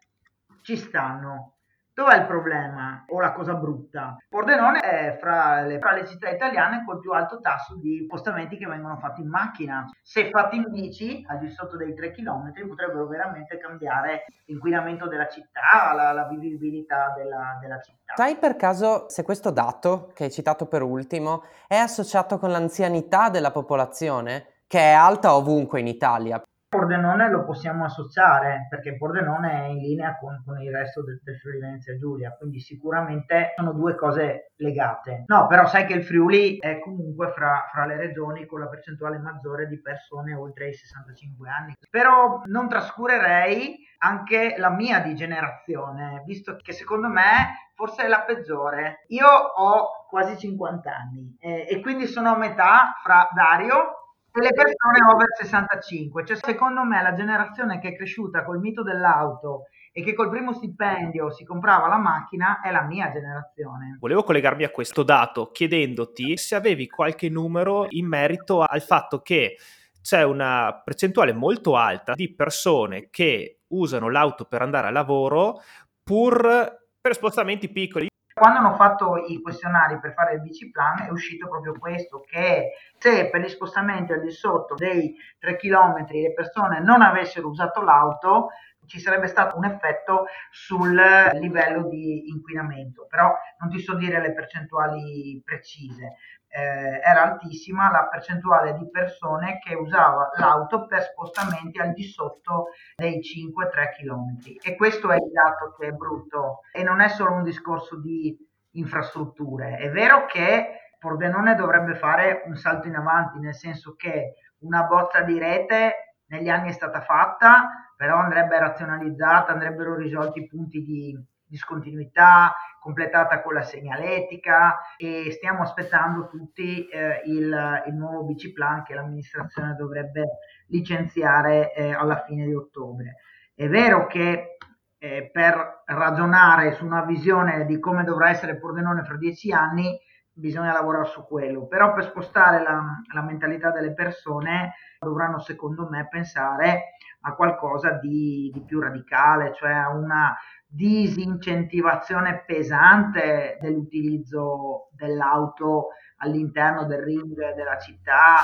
ci 0.62 0.74
stanno. 0.74 1.55
Dov'è 1.96 2.16
il 2.16 2.26
problema 2.26 3.06
o 3.08 3.20
la 3.20 3.32
cosa 3.32 3.54
brutta? 3.54 4.18
Pordenone 4.28 4.80
è 4.80 5.16
fra 5.18 5.62
le, 5.62 5.78
fra 5.78 5.92
le, 5.92 6.06
città 6.06 6.28
italiane 6.28 6.84
col 6.84 7.00
più 7.00 7.10
alto 7.12 7.40
tasso 7.40 7.74
di 7.76 8.04
spostamenti 8.04 8.58
che 8.58 8.66
vengono 8.66 8.98
fatti 8.98 9.22
in 9.22 9.30
macchina. 9.30 9.88
Se 10.02 10.28
fatti 10.28 10.56
in 10.56 10.66
bici, 10.68 11.24
al 11.26 11.38
di 11.38 11.48
sotto 11.48 11.78
dei 11.78 11.94
3 11.94 12.12
km, 12.12 12.52
potrebbero 12.68 13.06
veramente 13.06 13.56
cambiare 13.56 14.26
l'inquinamento 14.44 15.08
della 15.08 15.26
città, 15.26 15.94
la, 15.94 16.12
la 16.12 16.26
vivibilità 16.26 17.14
della, 17.16 17.56
della 17.62 17.80
città. 17.80 18.12
Sai 18.14 18.36
per 18.36 18.56
caso 18.56 19.08
se 19.08 19.22
questo 19.22 19.50
dato, 19.50 20.10
che 20.12 20.24
hai 20.24 20.30
citato 20.30 20.66
per 20.66 20.82
ultimo, 20.82 21.44
è 21.66 21.76
associato 21.76 22.36
con 22.38 22.50
l'anzianità 22.50 23.30
della 23.30 23.50
popolazione? 23.50 24.48
che 24.68 24.80
è 24.80 24.92
alta 24.92 25.34
ovunque 25.36 25.80
in 25.80 25.86
Italia. 25.86 26.42
Pordenone 26.68 27.30
lo 27.30 27.44
possiamo 27.44 27.84
associare 27.84 28.66
perché 28.68 28.96
Pordenone 28.96 29.52
è 29.52 29.66
in 29.66 29.78
linea 29.78 30.18
con, 30.18 30.42
con 30.44 30.60
il 30.60 30.72
resto 30.72 31.04
del, 31.04 31.20
del, 31.22 31.38
Friuli 31.38 31.60
Venezia 31.60 31.96
Giulia, 31.96 32.34
quindi 32.36 32.58
sicuramente 32.58 33.52
sono 33.56 33.72
due 33.72 33.94
cose 33.94 34.52
legate. 34.56 35.24
No, 35.26 35.46
però 35.46 35.66
sai 35.66 35.86
che 35.86 35.94
il 35.94 36.04
Friuli 36.04 36.58
è 36.58 36.80
comunque 36.80 37.30
fra, 37.30 37.68
fra 37.70 37.86
le 37.86 37.96
regioni 37.96 38.46
con 38.46 38.60
la 38.60 38.68
percentuale 38.68 39.18
maggiore 39.18 39.68
di 39.68 39.80
persone 39.80 40.34
oltre 40.34 40.68
i 40.68 40.74
65 40.74 41.48
anni. 41.48 41.74
Però 41.88 42.42
non 42.46 42.68
trascurerei 42.68 43.78
anche 43.98 44.56
la 44.58 44.70
mia 44.70 45.00
di 45.00 45.14
generazione, 45.14 46.22
visto 46.26 46.56
che 46.56 46.72
secondo 46.72 47.08
me 47.08 47.70
forse 47.76 48.04
è 48.04 48.08
la 48.08 48.22
peggiore. 48.22 49.04
Io 49.08 49.26
ho 49.26 50.06
quasi 50.08 50.36
50 50.36 50.90
anni 50.90 51.36
eh, 51.38 51.66
e 51.68 51.80
quindi 51.80 52.06
sono 52.06 52.30
a 52.30 52.36
metà 52.36 52.96
fra 53.02 53.28
Dario 53.32 54.05
le 54.42 54.52
persone 54.52 54.98
over 55.12 55.26
65, 55.40 56.24
cioè 56.24 56.36
secondo 56.36 56.84
me 56.84 57.02
la 57.02 57.14
generazione 57.14 57.78
che 57.78 57.88
è 57.88 57.96
cresciuta 57.96 58.44
col 58.44 58.58
mito 58.58 58.82
dell'auto 58.82 59.64
e 59.92 60.02
che 60.02 60.14
col 60.14 60.28
primo 60.28 60.52
stipendio 60.52 61.30
si 61.30 61.44
comprava 61.44 61.88
la 61.88 61.96
macchina 61.96 62.60
è 62.60 62.70
la 62.70 62.82
mia 62.82 63.10
generazione. 63.10 63.96
Volevo 63.98 64.22
collegarmi 64.22 64.64
a 64.64 64.70
questo 64.70 65.02
dato 65.02 65.50
chiedendoti 65.50 66.36
se 66.36 66.54
avevi 66.54 66.86
qualche 66.86 67.30
numero 67.30 67.86
in 67.90 68.06
merito 68.06 68.62
al 68.62 68.82
fatto 68.82 69.20
che 69.22 69.56
c'è 70.02 70.22
una 70.22 70.82
percentuale 70.84 71.32
molto 71.32 71.76
alta 71.76 72.12
di 72.12 72.32
persone 72.34 73.08
che 73.10 73.62
usano 73.68 74.10
l'auto 74.10 74.44
per 74.44 74.62
andare 74.62 74.86
a 74.86 74.90
lavoro 74.90 75.62
pur 76.02 76.84
per 77.00 77.14
spostamenti 77.14 77.68
piccoli. 77.68 78.08
Quando 78.38 78.58
hanno 78.58 78.74
fatto 78.74 79.16
i 79.16 79.40
questionari 79.40 79.98
per 79.98 80.12
fare 80.12 80.34
il 80.34 80.42
biciplan 80.42 81.06
è 81.06 81.08
uscito 81.08 81.48
proprio 81.48 81.72
questo, 81.78 82.20
che 82.20 82.72
se 82.98 83.30
per 83.30 83.40
gli 83.40 83.48
spostamenti 83.48 84.12
al 84.12 84.20
di 84.20 84.30
sotto 84.30 84.74
dei 84.74 85.16
3 85.38 85.56
km 85.56 86.04
le 86.10 86.34
persone 86.34 86.80
non 86.80 87.00
avessero 87.00 87.48
usato 87.48 87.80
l'auto, 87.80 88.48
ci 88.84 89.00
sarebbe 89.00 89.26
stato 89.26 89.56
un 89.56 89.64
effetto 89.64 90.26
sul 90.50 90.94
livello 91.40 91.88
di 91.88 92.28
inquinamento, 92.28 93.06
però 93.08 93.34
non 93.58 93.70
ti 93.70 93.80
so 93.80 93.94
dire 93.94 94.20
le 94.20 94.34
percentuali 94.34 95.40
precise. 95.42 96.16
Eh, 96.48 97.00
era 97.04 97.22
altissima 97.22 97.90
la 97.90 98.08
percentuale 98.08 98.74
di 98.74 98.88
persone 98.88 99.58
che 99.58 99.74
usava 99.74 100.30
l'auto 100.36 100.86
per 100.86 101.02
spostamenti 101.02 101.78
al 101.78 101.92
di 101.92 102.04
sotto 102.04 102.68
dei 102.94 103.20
5-3 103.20 103.92
km 103.96 104.38
e 104.62 104.76
questo 104.76 105.10
è 105.10 105.16
il 105.16 105.30
dato 105.32 105.74
che 105.76 105.88
è 105.88 105.92
brutto. 105.92 106.60
E 106.72 106.82
non 106.82 107.00
è 107.00 107.08
solo 107.08 107.32
un 107.32 107.42
discorso 107.42 108.00
di 108.00 108.36
infrastrutture, 108.72 109.76
è 109.76 109.90
vero 109.90 110.26
che 110.26 110.80
Pordenone 110.98 111.54
dovrebbe 111.54 111.94
fare 111.94 112.42
un 112.46 112.56
salto 112.56 112.88
in 112.88 112.96
avanti, 112.96 113.38
nel 113.38 113.54
senso 113.54 113.94
che 113.94 114.34
una 114.58 114.84
bozza 114.84 115.20
di 115.20 115.38
rete 115.38 116.16
negli 116.26 116.48
anni 116.48 116.70
è 116.70 116.72
stata 116.72 117.00
fatta, 117.02 117.92
però 117.96 118.16
andrebbe 118.18 118.58
razionalizzata, 118.58 119.52
andrebbero 119.52 119.94
risolti 119.94 120.40
i 120.40 120.46
punti 120.46 120.82
di 120.82 121.18
discontinuità, 121.46 122.54
completata 122.80 123.42
con 123.42 123.54
la 123.54 123.62
segnaletica 123.62 124.78
e 124.96 125.32
stiamo 125.32 125.62
aspettando 125.62 126.28
tutti 126.28 126.86
eh, 126.86 127.22
il, 127.26 127.82
il, 127.86 127.94
nuovo 127.94 128.24
BC 128.24 128.52
Plan 128.52 128.82
che 128.84 128.94
l'amministrazione 128.94 129.74
dovrebbe 129.74 130.38
licenziare 130.68 131.74
eh, 131.74 131.92
alla 131.92 132.22
fine 132.24 132.46
di 132.46 132.54
ottobre. 132.54 133.16
È 133.54 133.68
vero 133.68 134.06
che 134.06 134.56
eh, 134.98 135.30
per 135.32 135.82
ragionare 135.86 136.74
su 136.74 136.84
una 136.84 137.02
visione 137.04 137.66
di 137.66 137.78
come 137.80 138.04
dovrà 138.04 138.30
essere 138.30 138.58
Pordenone 138.58 139.04
fra 139.04 139.16
dieci 139.16 139.52
anni 139.52 139.98
bisogna 140.36 140.72
lavorare 140.72 141.06
su 141.06 141.24
quello, 141.26 141.66
però 141.66 141.94
per 141.94 142.04
spostare 142.04 142.62
la, 142.62 142.82
la 143.14 143.22
mentalità 143.22 143.70
delle 143.70 143.94
persone 143.94 144.74
dovranno 145.00 145.38
secondo 145.38 145.88
me 145.88 146.06
pensare 146.08 146.90
a 147.22 147.34
qualcosa 147.34 147.92
di, 147.92 148.50
di 148.52 148.62
più 148.62 148.80
radicale, 148.80 149.54
cioè 149.54 149.72
a 149.72 149.90
una 149.90 150.36
disincentivazione 150.66 152.44
pesante 152.44 153.56
dell'utilizzo 153.60 154.88
dell'auto 154.92 155.88
all'interno 156.18 156.84
del 156.84 157.02
ring 157.02 157.54
della 157.54 157.78
città, 157.78 158.36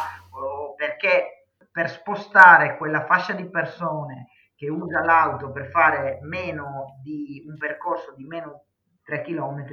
perché 0.76 1.46
per 1.70 1.90
spostare 1.90 2.76
quella 2.78 3.04
fascia 3.04 3.34
di 3.34 3.48
persone 3.48 4.28
che 4.54 4.68
usa 4.68 5.04
l'auto 5.04 5.50
per 5.50 5.66
fare 5.66 6.20
meno 6.22 7.00
di 7.02 7.44
un 7.46 7.56
percorso 7.58 8.14
di 8.14 8.24
meno 8.24 8.64
3 9.04 9.22
km 9.22 9.64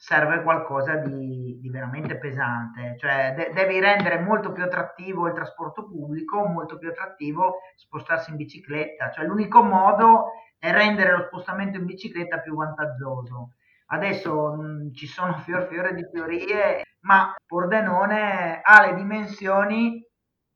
serve 0.00 0.42
qualcosa 0.42 0.96
di, 0.96 1.58
di 1.60 1.68
veramente 1.68 2.16
pesante, 2.16 2.96
cioè 2.98 3.34
de- 3.36 3.50
devi 3.52 3.78
rendere 3.80 4.18
molto 4.18 4.50
più 4.50 4.64
attrattivo 4.64 5.26
il 5.26 5.34
trasporto 5.34 5.86
pubblico, 5.86 6.46
molto 6.46 6.78
più 6.78 6.88
attrattivo 6.88 7.58
spostarsi 7.76 8.30
in 8.30 8.36
bicicletta, 8.36 9.10
cioè 9.10 9.26
l'unico 9.26 9.62
modo 9.62 10.30
è 10.58 10.72
rendere 10.72 11.12
lo 11.14 11.24
spostamento 11.24 11.76
in 11.76 11.84
bicicletta 11.84 12.38
più 12.38 12.54
vantaggioso. 12.54 13.56
Adesso 13.88 14.54
mh, 14.54 14.94
ci 14.94 15.06
sono 15.06 15.36
fior 15.44 15.66
fiore 15.66 15.92
di 15.92 16.08
teorie, 16.10 16.82
ma 17.00 17.34
Pordenone 17.46 18.62
ha 18.62 18.80
le 18.86 18.94
dimensioni 18.94 20.02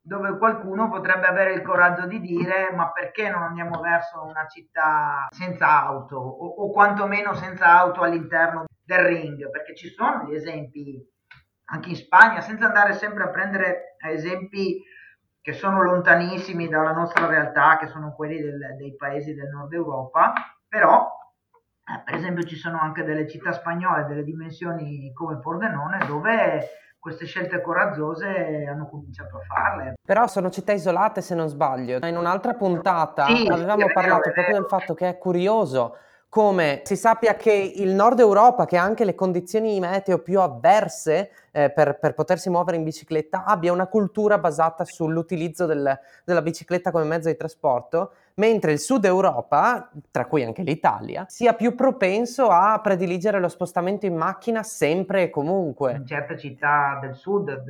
dove 0.01 0.39
qualcuno 0.39 0.89
potrebbe 0.89 1.27
avere 1.27 1.53
il 1.53 1.63
coraggio 1.63 2.07
di 2.07 2.21
dire 2.21 2.73
ma 2.75 2.91
perché 2.93 3.29
non 3.29 3.43
andiamo 3.43 3.81
verso 3.81 4.23
una 4.25 4.47
città 4.47 5.27
senza 5.29 5.85
auto? 5.85 6.17
O, 6.17 6.47
o 6.65 6.71
quantomeno 6.71 7.35
senza 7.35 7.67
auto 7.79 8.01
all'interno 8.01 8.65
del 8.85 9.05
ring, 9.05 9.51
perché 9.51 9.75
ci 9.75 9.89
sono 9.89 10.25
gli 10.25 10.35
esempi 10.35 11.03
anche 11.67 11.89
in 11.89 11.97
Spagna, 11.97 12.41
senza 12.41 12.67
andare 12.67 12.93
sempre 12.93 13.25
a 13.25 13.29
prendere 13.29 13.97
esempi 14.07 14.83
che 15.41 15.53
sono 15.53 15.83
lontanissimi 15.83 16.69
dalla 16.69 16.93
nostra 16.93 17.27
realtà, 17.27 17.79
che 17.79 17.89
sono 17.89 18.15
quelli 18.15 18.41
del, 18.41 18.77
dei 18.79 18.95
paesi 18.97 19.35
del 19.35 19.49
nord 19.49 19.73
Europa, 19.73 20.33
però 20.69 21.07
eh, 21.87 22.03
per 22.03 22.15
esempio 22.15 22.45
ci 22.45 22.57
sono 22.57 22.79
anche 22.79 23.05
delle 23.05 23.29
città 23.29 23.53
spagnole 23.53 24.07
delle 24.07 24.25
dimensioni 24.25 25.13
come 25.13 25.39
Pordenone 25.39 25.99
dove 26.07 26.67
queste 26.99 27.27
scelte 27.27 27.61
coraggiose 27.61 28.65
hanno 28.67 28.89
cominciato 28.89 29.37
a 29.37 29.41
farle. 29.41 29.95
Però 30.03 30.27
sono 30.27 30.49
città 30.49 30.73
isolate 30.73 31.21
se 31.21 31.35
non 31.35 31.49
sbaglio. 31.49 31.99
In 32.07 32.17
un'altra 32.17 32.55
puntata 32.55 33.27
sì, 33.27 33.47
avevamo 33.47 33.87
sì, 33.87 33.93
parlato 33.93 34.31
proprio 34.31 34.55
del 34.55 34.67
fatto 34.67 34.95
che 34.95 35.11
è 35.11 35.19
curioso 35.19 35.99
come 36.35 36.81
si 36.83 36.97
sappia 36.97 37.37
che 37.37 37.53
il 37.53 37.95
nord 37.95 38.19
Europa, 38.19 38.65
che 38.65 38.77
ha 38.77 38.83
anche 38.83 39.05
le 39.05 39.15
condizioni 39.15 39.79
meteo 39.79 40.19
più 40.19 40.41
avverse 40.41 41.31
eh, 41.53 41.71
per, 41.71 41.97
per, 42.01 42.15
potersi 42.15 42.51
muovere 42.51 42.77
in 42.77 42.83
bicicletta, 42.83 43.45
abbia 43.45 43.71
una 43.71 43.87
cultura 43.87 44.37
basata 44.39 44.85
sull'utilizzo 44.85 45.65
del, 45.65 45.97
della 46.25 46.43
bicicletta 46.43 46.91
come 46.91 47.05
mezzo 47.05 47.29
di 47.29 47.37
trasporto, 47.37 48.15
mentre 48.35 48.73
il 48.73 48.81
sud 48.81 49.05
Europa, 49.05 49.89
tra 50.11 50.27
cui 50.27 50.43
anche 50.43 50.65
l'Italia, 50.65 51.25
sia 51.29 51.53
più 51.53 51.77
propenso 51.77 52.49
a 52.49 52.81
prediligere 52.83 53.39
lo 53.39 53.47
spostamento 53.47 54.05
in 54.07 54.17
macchina 54.17 54.65
sempre 54.65 55.23
e 55.23 55.31
comunque. 55.31 55.93
In 55.93 56.05
certe 56.05 56.37
città 56.37 56.99
del 57.01 57.15
sud, 57.15 57.63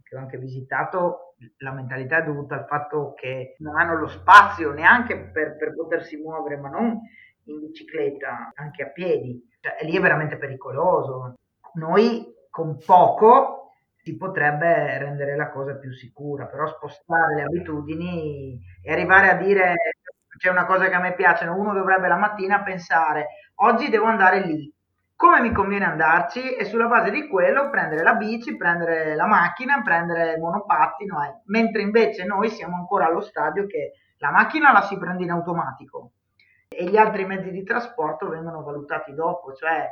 che 0.00 0.14
ho 0.14 0.20
anche 0.20 0.38
visitato, 0.38 1.34
la 1.56 1.72
mentalità 1.72 2.18
è 2.18 2.24
dovuta 2.24 2.54
al 2.54 2.66
fatto 2.68 3.14
che 3.16 3.56
non 3.58 3.76
hanno 3.76 3.98
lo 3.98 4.06
spazio 4.06 4.70
neanche 4.70 5.18
per, 5.18 5.56
per 5.56 5.74
potersi 5.74 6.16
muovere, 6.18 6.56
ma 6.56 6.68
non 6.68 7.00
in 7.44 7.60
bicicletta, 7.60 8.52
anche 8.54 8.82
a 8.82 8.90
piedi, 8.90 9.40
cioè, 9.60 9.76
lì 9.84 9.96
è 9.96 10.00
veramente 10.00 10.36
pericoloso. 10.36 11.38
Noi 11.74 12.34
con 12.50 12.78
poco 12.84 13.72
si 13.96 14.16
potrebbe 14.16 14.98
rendere 14.98 15.36
la 15.36 15.50
cosa 15.50 15.76
più 15.76 15.92
sicura, 15.92 16.46
però 16.46 16.66
spostare 16.66 17.36
le 17.36 17.42
abitudini 17.42 18.60
e 18.82 18.92
arrivare 18.92 19.30
a 19.30 19.34
dire 19.36 19.74
c'è 20.36 20.50
una 20.50 20.66
cosa 20.66 20.88
che 20.88 20.94
a 20.94 21.00
me 21.00 21.14
piace, 21.14 21.46
uno 21.46 21.72
dovrebbe 21.72 22.08
la 22.08 22.16
mattina 22.16 22.62
pensare 22.62 23.28
oggi 23.62 23.88
devo 23.88 24.06
andare 24.06 24.40
lì, 24.40 24.72
come 25.14 25.40
mi 25.40 25.52
conviene 25.52 25.84
andarci 25.84 26.54
e 26.54 26.64
sulla 26.64 26.86
base 26.86 27.10
di 27.10 27.28
quello 27.28 27.70
prendere 27.70 28.02
la 28.02 28.14
bici, 28.14 28.56
prendere 28.56 29.14
la 29.14 29.26
macchina, 29.26 29.80
prendere 29.82 30.32
il 30.32 30.40
monopattino, 30.40 31.22
eh. 31.22 31.40
mentre 31.46 31.82
invece 31.82 32.24
noi 32.24 32.50
siamo 32.50 32.76
ancora 32.76 33.06
allo 33.06 33.20
stadio 33.20 33.66
che 33.66 33.92
la 34.18 34.30
macchina 34.30 34.72
la 34.72 34.82
si 34.82 34.98
prende 34.98 35.22
in 35.22 35.30
automatico, 35.30 36.12
e 36.74 36.84
gli 36.84 36.96
altri 36.96 37.24
mezzi 37.24 37.50
di 37.50 37.62
trasporto 37.62 38.28
vengono 38.28 38.62
valutati 38.62 39.14
dopo, 39.14 39.52
cioè 39.54 39.88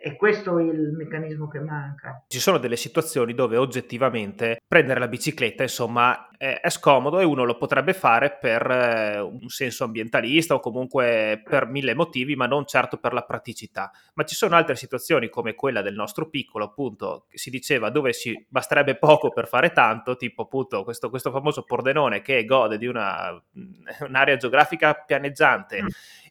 è 0.00 0.16
questo 0.16 0.58
il 0.58 0.92
meccanismo 0.92 1.48
che 1.48 1.58
manca. 1.58 2.24
Ci 2.28 2.38
sono 2.38 2.58
delle 2.58 2.76
situazioni 2.76 3.34
dove 3.34 3.56
oggettivamente 3.56 4.58
prendere 4.66 4.98
la 4.98 5.08
bicicletta, 5.08 5.62
insomma, 5.62 6.28
è, 6.36 6.60
è 6.60 6.68
scomodo 6.70 7.20
e 7.20 7.24
uno 7.24 7.44
lo 7.44 7.56
potrebbe 7.56 7.92
fare 7.92 8.36
per 8.40 8.68
eh, 8.70 9.20
un 9.20 9.48
senso 9.48 9.84
ambientalista 9.84 10.54
o 10.54 10.60
comunque 10.60 11.42
per 11.44 11.66
mille 11.66 11.94
motivi, 11.94 12.34
ma 12.34 12.46
non 12.46 12.66
certo 12.66 12.96
per 12.96 13.12
la 13.12 13.22
praticità. 13.22 13.90
Ma 14.14 14.24
ci 14.24 14.34
sono 14.34 14.56
altre 14.56 14.76
situazioni 14.76 15.28
come 15.28 15.54
quella 15.54 15.82
del 15.82 15.94
nostro 15.94 16.28
piccolo, 16.28 16.64
appunto, 16.64 17.26
che 17.28 17.38
si 17.38 17.50
diceva 17.50 17.90
dove 17.90 18.12
si 18.12 18.44
basterebbe 18.48 18.96
poco 18.96 19.30
per 19.30 19.46
fare 19.46 19.70
tanto, 19.70 20.16
tipo 20.16 20.42
appunto 20.42 20.82
questo, 20.84 21.10
questo 21.10 21.30
famoso 21.30 21.62
Pordenone 21.62 22.20
che 22.20 22.44
gode 22.44 22.78
di 22.78 22.86
una, 22.86 23.40
un'area 24.00 24.36
geografica 24.36 24.94
pianeggiante. 24.94 25.82
Mm 25.82 25.86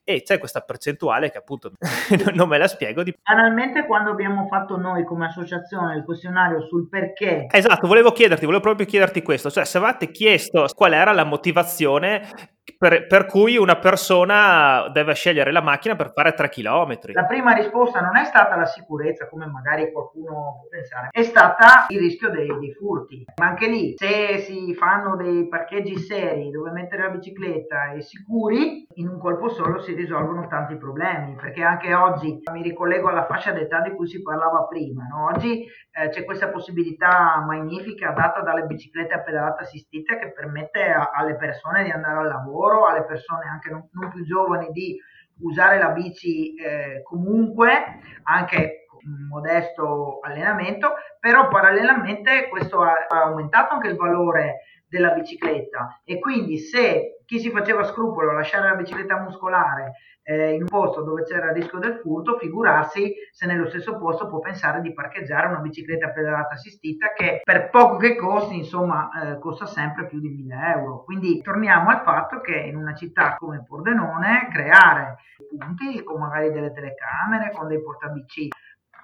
e 0.06 0.22
c'è 0.22 0.38
questa 0.38 0.60
percentuale 0.60 1.32
che 1.32 1.38
appunto 1.38 1.72
non 2.36 2.48
me 2.50 2.58
la 2.58 2.68
spiego. 2.68 3.04
Di... 3.04 3.16
Banalmente 3.22 3.86
quando 3.86 4.12
abbiamo 4.12 4.48
fatto 4.48 4.78
noi 4.78 5.06
come 5.06 5.28
associazione 5.28 5.96
il 5.96 6.04
questionario 6.04 6.62
sul 6.68 6.90
perché... 6.90 7.48
Esatto, 7.50 7.88
volevo 7.88 8.12
chiederti, 8.34 8.46
volevo 8.46 8.64
proprio 8.64 8.86
chiederti 8.86 9.22
questo, 9.22 9.52
cioè 9.52 9.66
se 9.66 9.78
avete 9.78 10.12
chiesto 10.12 10.66
qual 10.76 10.94
era 10.94 11.12
la 11.12 11.24
motivazione 11.24 12.62
per, 12.78 13.08
per, 13.08 13.26
cui 13.26 13.58
una 13.58 13.78
persona 13.78 14.88
deve 14.90 15.14
scegliere 15.14 15.52
la 15.52 15.62
macchina 15.62 15.96
per 15.96 16.12
fare 16.14 16.34
3 16.34 16.50
km. 16.50 16.98
La 17.12 17.26
prima 17.26 17.52
risposta 17.52 18.00
non 18.00 18.16
è 18.16 18.24
stata 18.24 18.56
la 18.56 18.66
sicurezza, 18.66 19.28
come 19.28 19.46
magari 19.48 19.92
qualcuno 19.92 20.60
può 20.60 20.68
pensare, 20.70 21.10
è 21.12 21.24
stata 21.24 21.86
il 21.90 22.00
rischio 22.00 22.30
dei, 22.30 22.48
dei, 22.60 22.74
furti. 22.74 23.26
Ma 23.40 23.48
anche 23.48 23.68
lì, 23.68 23.94
se 23.98 24.40
si 24.40 24.74
fanno 24.76 25.16
dei 25.18 25.48
parcheggi 25.50 25.98
seri 25.98 26.52
dove 26.52 26.72
mettere 26.72 27.04
la 27.04 27.10
bicicletta 27.10 27.92
e 27.92 28.02
sicuri, 28.02 28.88
in 28.96 29.08
un 29.10 29.20
colpo 29.20 29.50
solo 29.50 29.80
si 29.80 29.94
risolvono 29.94 30.48
tanti 30.48 30.78
problemi, 30.78 31.36
perché 31.36 31.64
anche 31.64 31.94
oggi 31.94 32.40
mi 32.52 32.62
ricollego 32.62 33.10
alla 33.10 33.26
fascia 33.26 33.52
d'età 33.52 33.82
di 33.82 33.92
cui 33.92 34.08
si 34.08 34.22
parlava 34.22 34.66
prima, 34.66 35.06
no? 35.06 35.26
oggi 35.26 35.66
eh, 35.96 36.10
c'è 36.10 36.26
questa 36.26 36.50
possibilità 36.50 37.44
magnifica 37.46 38.12
data 38.12 38.42
dalle 38.42 38.64
biciclette 38.64 39.14
a 39.14 39.22
pedalata 39.22 39.62
assistita 39.62 40.18
che 40.18 40.32
permette 40.32 40.86
a, 40.86 41.12
alle 41.14 41.36
persone 41.36 41.84
di 41.84 41.92
andare 41.92 42.20
al 42.20 42.28
lavoro, 42.28 42.53
alle 42.88 43.06
persone 43.06 43.46
anche 43.48 43.70
non, 43.70 43.88
non 43.94 44.10
più 44.12 44.24
giovani 44.24 44.70
di 44.72 44.98
usare 45.40 45.78
la 45.78 45.90
bici 45.90 46.54
eh, 46.56 47.02
comunque, 47.04 48.00
anche 48.24 48.83
modesto 49.06 50.20
allenamento, 50.22 50.94
però 51.20 51.48
parallelamente 51.48 52.48
questo 52.50 52.82
ha, 52.82 53.06
ha 53.08 53.24
aumentato 53.24 53.74
anche 53.74 53.88
il 53.90 53.96
valore 53.96 54.62
della 54.88 55.10
bicicletta 55.10 56.02
e 56.04 56.20
quindi 56.20 56.60
se 56.60 57.22
chi 57.26 57.40
si 57.40 57.50
faceva 57.50 57.84
scrupolo 57.84 58.30
a 58.30 58.34
lasciare 58.34 58.70
la 58.70 58.76
bicicletta 58.76 59.20
muscolare 59.20 59.94
eh, 60.24 60.54
in 60.54 60.62
un 60.62 60.68
posto 60.68 61.02
dove 61.02 61.24
c'era 61.24 61.50
il 61.50 61.56
rischio 61.56 61.80
del 61.80 62.00
furto, 62.02 62.38
figurarsi 62.38 63.14
se 63.32 63.46
nello 63.46 63.68
stesso 63.68 63.98
posto 63.98 64.28
può 64.28 64.40
pensare 64.40 64.82
di 64.82 64.94
parcheggiare 64.94 65.48
una 65.48 65.60
bicicletta 65.60 66.12
pedalata 66.12 66.54
assistita 66.54 67.12
che 67.14 67.42
per 67.44 67.70
poco 67.70 67.98
che 67.98 68.16
costi, 68.16 68.56
insomma, 68.56 69.10
eh, 69.10 69.40
costa 69.40 69.66
sempre 69.66 70.08
più 70.08 70.20
di 70.20 70.30
1000 70.30 70.56
euro. 70.76 71.04
Quindi 71.04 71.42
torniamo 71.42 71.90
al 71.90 72.04
fatto 72.04 72.40
che 72.40 72.56
in 72.56 72.76
una 72.76 72.94
città 72.94 73.36
come 73.36 73.64
Pordenone 73.68 74.48
creare 74.52 75.18
punti 75.50 76.04
con 76.04 76.20
magari 76.20 76.52
delle 76.52 76.72
telecamere, 76.72 77.52
con 77.52 77.68
dei 77.68 77.82
portabici 77.82 78.48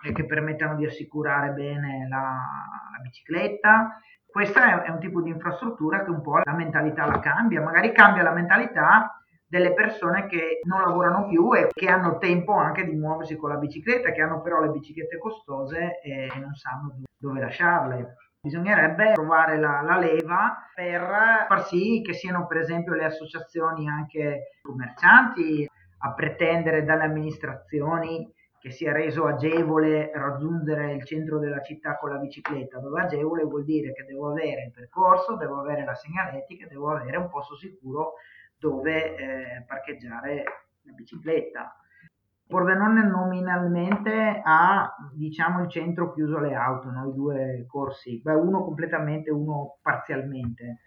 che 0.01 0.25
permettano 0.25 0.75
di 0.75 0.85
assicurare 0.85 1.51
bene 1.51 2.07
la, 2.07 2.19
la 2.91 2.99
bicicletta, 3.01 3.99
questo 4.25 4.59
è, 4.59 4.81
è 4.83 4.89
un 4.89 4.99
tipo 4.99 5.21
di 5.21 5.29
infrastruttura 5.29 6.03
che 6.03 6.11
un 6.11 6.21
po' 6.21 6.37
la 6.43 6.53
mentalità 6.53 7.05
la 7.05 7.19
cambia, 7.19 7.61
magari 7.61 7.91
cambia 7.91 8.23
la 8.23 8.33
mentalità 8.33 9.19
delle 9.49 9.73
persone 9.73 10.27
che 10.27 10.59
non 10.65 10.81
lavorano 10.81 11.27
più 11.27 11.53
e 11.55 11.69
che 11.73 11.87
hanno 11.87 12.19
tempo 12.19 12.53
anche 12.53 12.85
di 12.85 12.95
muoversi 12.95 13.35
con 13.35 13.49
la 13.49 13.57
bicicletta, 13.57 14.11
che 14.11 14.21
hanno 14.21 14.41
però 14.41 14.61
le 14.61 14.69
biciclette 14.69 15.17
costose 15.17 15.99
e 16.01 16.29
non 16.39 16.53
sanno 16.53 17.01
dove 17.17 17.39
lasciarle. 17.39 18.15
Bisognerebbe 18.39 19.13
trovare 19.13 19.57
la, 19.57 19.81
la, 19.81 19.97
leva 19.97 20.69
per 20.73 21.45
far 21.47 21.65
sì 21.65 22.01
che 22.05 22.13
siano 22.13 22.45
per 22.45 22.57
esempio 22.57 22.93
le 22.93 23.05
associazioni 23.05 23.89
anche 23.89 24.59
commercianti 24.61 25.67
a 26.01 26.13
pretendere 26.13 26.85
dalle 26.85 27.03
amministrazioni 27.03 28.31
che 28.59 28.71
sia 28.71 28.91
reso 28.91 29.25
agevole 29.25 30.11
raggiungere 30.13 30.93
il 30.93 31.05
centro 31.05 31.39
della 31.39 31.61
città 31.61 31.97
con 31.97 32.11
la 32.11 32.17
bicicletta, 32.17 32.79
dove 32.79 33.01
agevole 33.01 33.43
vuol 33.43 33.63
dire 33.63 33.93
che 33.93 34.03
devo 34.03 34.31
avere 34.31 34.65
il 34.65 34.71
percorso, 34.71 35.37
devo 35.37 35.59
avere 35.59 35.85
la 35.85 35.95
segnaletica, 35.95 36.67
devo 36.67 36.89
avere 36.91 37.17
un 37.17 37.29
posto 37.29 37.55
sicuro 37.55 38.15
dove 38.57 39.15
eh, 39.15 39.63
parcheggiare 39.65 40.43
la 40.81 40.91
bicicletta. 40.91 41.73
Pordenone 42.45 43.03
nominalmente 43.03 44.41
ha 44.43 44.93
diciamo, 45.13 45.61
il 45.61 45.69
centro 45.69 46.11
chiuso 46.11 46.37
alle 46.37 46.55
auto, 46.55 46.89
i 46.89 47.13
due 47.13 47.65
corsi, 47.67 48.19
Beh, 48.21 48.33
uno 48.33 48.63
completamente, 48.63 49.29
uno 49.31 49.77
parzialmente. 49.81 50.79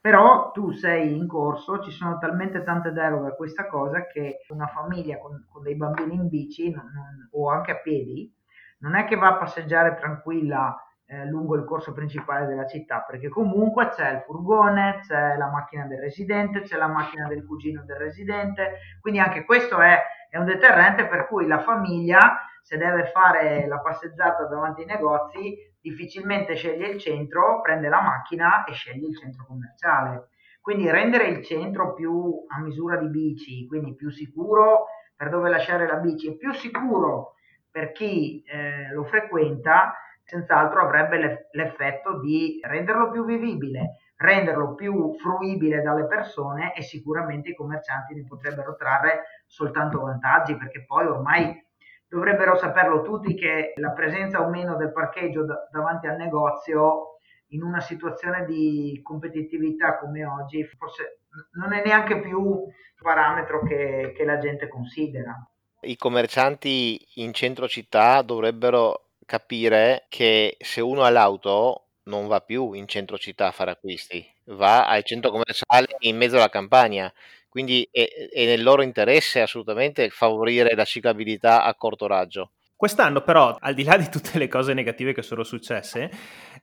Però 0.00 0.52
tu 0.52 0.70
sei 0.72 1.16
in 1.16 1.26
corso, 1.26 1.80
ci 1.80 1.90
sono 1.90 2.18
talmente 2.18 2.62
tante 2.62 2.92
deroghe 2.92 3.28
a 3.28 3.34
questa 3.34 3.66
cosa 3.66 4.06
che 4.06 4.38
una 4.48 4.68
famiglia 4.68 5.18
con, 5.18 5.44
con 5.50 5.62
dei 5.62 5.74
bambini 5.74 6.14
in 6.14 6.28
bici 6.28 6.70
non, 6.70 6.90
non, 6.94 7.28
o 7.32 7.50
anche 7.50 7.72
a 7.72 7.80
piedi 7.80 8.32
non 8.78 8.94
è 8.94 9.04
che 9.04 9.16
va 9.16 9.28
a 9.28 9.36
passeggiare 9.36 9.96
tranquilla 9.96 10.76
eh, 11.06 11.24
lungo 11.26 11.56
il 11.56 11.64
corso 11.64 11.92
principale 11.92 12.46
della 12.46 12.66
città, 12.66 13.00
perché 13.00 13.28
comunque 13.28 13.88
c'è 13.88 14.10
il 14.12 14.22
furgone, 14.26 15.00
c'è 15.06 15.36
la 15.36 15.48
macchina 15.48 15.86
del 15.86 16.00
residente, 16.00 16.60
c'è 16.60 16.76
la 16.76 16.86
macchina 16.86 17.26
del 17.26 17.46
cugino 17.46 17.82
del 17.84 17.96
residente, 17.96 18.78
quindi 19.00 19.18
anche 19.18 19.44
questo 19.44 19.80
è, 19.80 19.98
è 20.28 20.36
un 20.36 20.44
deterrente 20.44 21.06
per 21.06 21.26
cui 21.26 21.46
la 21.46 21.60
famiglia, 21.60 22.38
se 22.62 22.76
deve 22.76 23.06
fare 23.06 23.66
la 23.66 23.78
passeggiata 23.78 24.44
davanti 24.44 24.82
ai 24.82 24.86
negozi, 24.86 25.56
difficilmente 25.80 26.54
sceglie 26.54 26.88
il 26.88 27.00
centro, 27.00 27.60
prende 27.60 27.88
la 27.88 28.00
macchina 28.00 28.64
e 28.64 28.72
sceglie 28.72 29.08
il 29.08 29.16
centro 29.16 29.44
commerciale. 29.46 30.28
Quindi 30.60 30.90
rendere 30.90 31.28
il 31.28 31.44
centro 31.44 31.94
più 31.94 32.44
a 32.48 32.60
misura 32.60 32.96
di 32.96 33.08
bici, 33.08 33.66
quindi 33.66 33.94
più 33.94 34.10
sicuro 34.10 34.86
per 35.16 35.30
dove 35.30 35.48
lasciare 35.48 35.86
la 35.86 35.96
bici 35.96 36.28
e 36.28 36.36
più 36.36 36.52
sicuro 36.52 37.34
per 37.70 37.92
chi 37.92 38.42
eh, 38.44 38.90
lo 38.92 39.04
frequenta, 39.04 39.94
senz'altro 40.24 40.82
avrebbe 40.82 41.48
l'effetto 41.52 42.20
di 42.20 42.60
renderlo 42.62 43.10
più 43.10 43.24
vivibile, 43.24 43.96
renderlo 44.16 44.74
più 44.74 45.14
fruibile 45.18 45.80
dalle 45.80 46.06
persone 46.06 46.74
e 46.74 46.82
sicuramente 46.82 47.50
i 47.50 47.54
commercianti 47.54 48.14
ne 48.14 48.24
potrebbero 48.24 48.74
trarre 48.76 49.44
soltanto 49.46 50.00
vantaggi 50.00 50.56
perché 50.56 50.84
poi 50.84 51.06
ormai 51.06 51.66
dovrebbero 52.08 52.56
saperlo 52.56 53.02
tutti 53.02 53.34
che 53.34 53.74
la 53.76 53.90
presenza 53.90 54.40
o 54.40 54.48
meno 54.48 54.76
del 54.76 54.92
parcheggio 54.92 55.44
d- 55.44 55.68
davanti 55.70 56.06
al 56.06 56.16
negozio 56.16 57.18
in 57.48 57.62
una 57.62 57.80
situazione 57.80 58.44
di 58.44 59.00
competitività 59.02 59.98
come 59.98 60.24
oggi 60.24 60.64
forse 60.64 61.20
non 61.52 61.72
è 61.72 61.82
neanche 61.84 62.20
più 62.20 62.40
un 62.40 62.64
parametro 63.00 63.62
che, 63.62 64.12
che 64.16 64.24
la 64.24 64.38
gente 64.38 64.68
considera. 64.68 65.34
I 65.80 65.96
commercianti 65.96 67.06
in 67.16 67.32
centro 67.32 67.68
città 67.68 68.22
dovrebbero 68.22 69.10
capire 69.24 70.06
che 70.08 70.56
se 70.58 70.80
uno 70.80 71.02
ha 71.02 71.10
l'auto 71.10 71.84
non 72.04 72.26
va 72.26 72.40
più 72.40 72.72
in 72.72 72.88
centro 72.88 73.18
città 73.18 73.48
a 73.48 73.52
fare 73.52 73.72
acquisti, 73.72 74.26
va 74.46 74.88
al 74.88 75.04
centro 75.04 75.30
commerciale 75.30 75.96
in 76.00 76.16
mezzo 76.16 76.36
alla 76.36 76.48
campagna. 76.48 77.12
Quindi 77.58 77.88
è, 77.90 78.06
è 78.32 78.44
nel 78.44 78.62
loro 78.62 78.82
interesse 78.82 79.40
assolutamente 79.40 80.10
favorire 80.10 80.76
la 80.76 80.84
ciclabilità 80.84 81.64
a 81.64 81.74
corto 81.74 82.06
raggio. 82.06 82.52
Quest'anno 82.76 83.20
però, 83.22 83.56
al 83.58 83.74
di 83.74 83.82
là 83.82 83.96
di 83.96 84.08
tutte 84.08 84.38
le 84.38 84.46
cose 84.46 84.74
negative 84.74 85.12
che 85.12 85.22
sono 85.22 85.42
successe, 85.42 86.08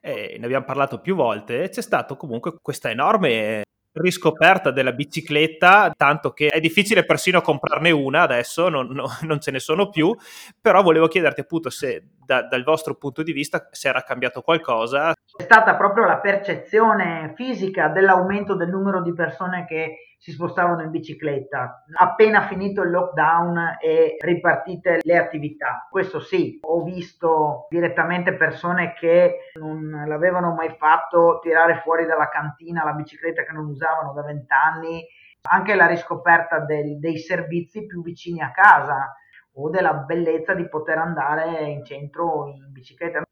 eh, 0.00 0.36
ne 0.38 0.44
abbiamo 0.46 0.64
parlato 0.64 0.98
più 1.02 1.14
volte, 1.14 1.68
c'è 1.68 1.82
stato 1.82 2.16
comunque 2.16 2.56
questa 2.62 2.88
enorme 2.88 3.64
riscoperta 3.92 4.70
della 4.70 4.92
bicicletta, 4.92 5.92
tanto 5.94 6.32
che 6.32 6.48
è 6.48 6.60
difficile 6.60 7.04
persino 7.04 7.42
comprarne 7.42 7.90
una 7.90 8.22
adesso, 8.22 8.70
non, 8.70 8.86
no, 8.86 9.04
non 9.20 9.38
ce 9.38 9.50
ne 9.50 9.58
sono 9.58 9.90
più, 9.90 10.16
però 10.58 10.80
volevo 10.80 11.08
chiederti 11.08 11.42
appunto 11.42 11.68
se 11.68 12.04
da, 12.26 12.42
dal 12.42 12.64
vostro 12.64 12.96
punto 12.96 13.22
di 13.22 13.32
vista 13.32 13.68
se 13.70 13.88
era 13.88 14.02
cambiato 14.02 14.42
qualcosa. 14.42 15.12
È 15.12 15.42
stata 15.42 15.76
proprio 15.76 16.04
la 16.04 16.18
percezione 16.18 17.32
fisica 17.36 17.88
dell'aumento 17.88 18.54
del 18.54 18.68
numero 18.68 19.00
di 19.00 19.14
persone 19.14 19.64
che 19.64 20.16
si 20.18 20.32
spostavano 20.32 20.82
in 20.82 20.90
bicicletta. 20.90 21.84
Appena 21.94 22.46
finito 22.48 22.82
il 22.82 22.90
lockdown 22.90 23.76
e 23.80 24.16
ripartite 24.18 25.00
le 25.02 25.16
attività. 25.16 25.86
Questo 25.88 26.20
sì, 26.20 26.58
ho 26.62 26.82
visto 26.82 27.66
direttamente 27.68 28.34
persone 28.34 28.94
che 28.94 29.50
non 29.54 30.04
l'avevano 30.06 30.54
mai 30.54 30.74
fatto 30.78 31.38
tirare 31.40 31.80
fuori 31.82 32.06
dalla 32.06 32.28
cantina 32.28 32.84
la 32.84 32.92
bicicletta 32.92 33.44
che 33.44 33.52
non 33.52 33.66
usavano 33.66 34.12
da 34.14 34.22
vent'anni, 34.22 35.04
anche 35.48 35.74
la 35.74 35.86
riscoperta 35.86 36.58
del, 36.60 36.98
dei 36.98 37.18
servizi 37.18 37.86
più 37.86 38.02
vicini 38.02 38.40
a 38.40 38.50
casa 38.50 39.14
o 39.58 39.70
della 39.70 39.94
bellezza 39.94 40.54
di 40.54 40.68
poter 40.68 40.98
andare 40.98 41.62
in 41.64 41.84
centro 41.84 42.46
in 42.48 42.72
bicicletta. 42.72 43.22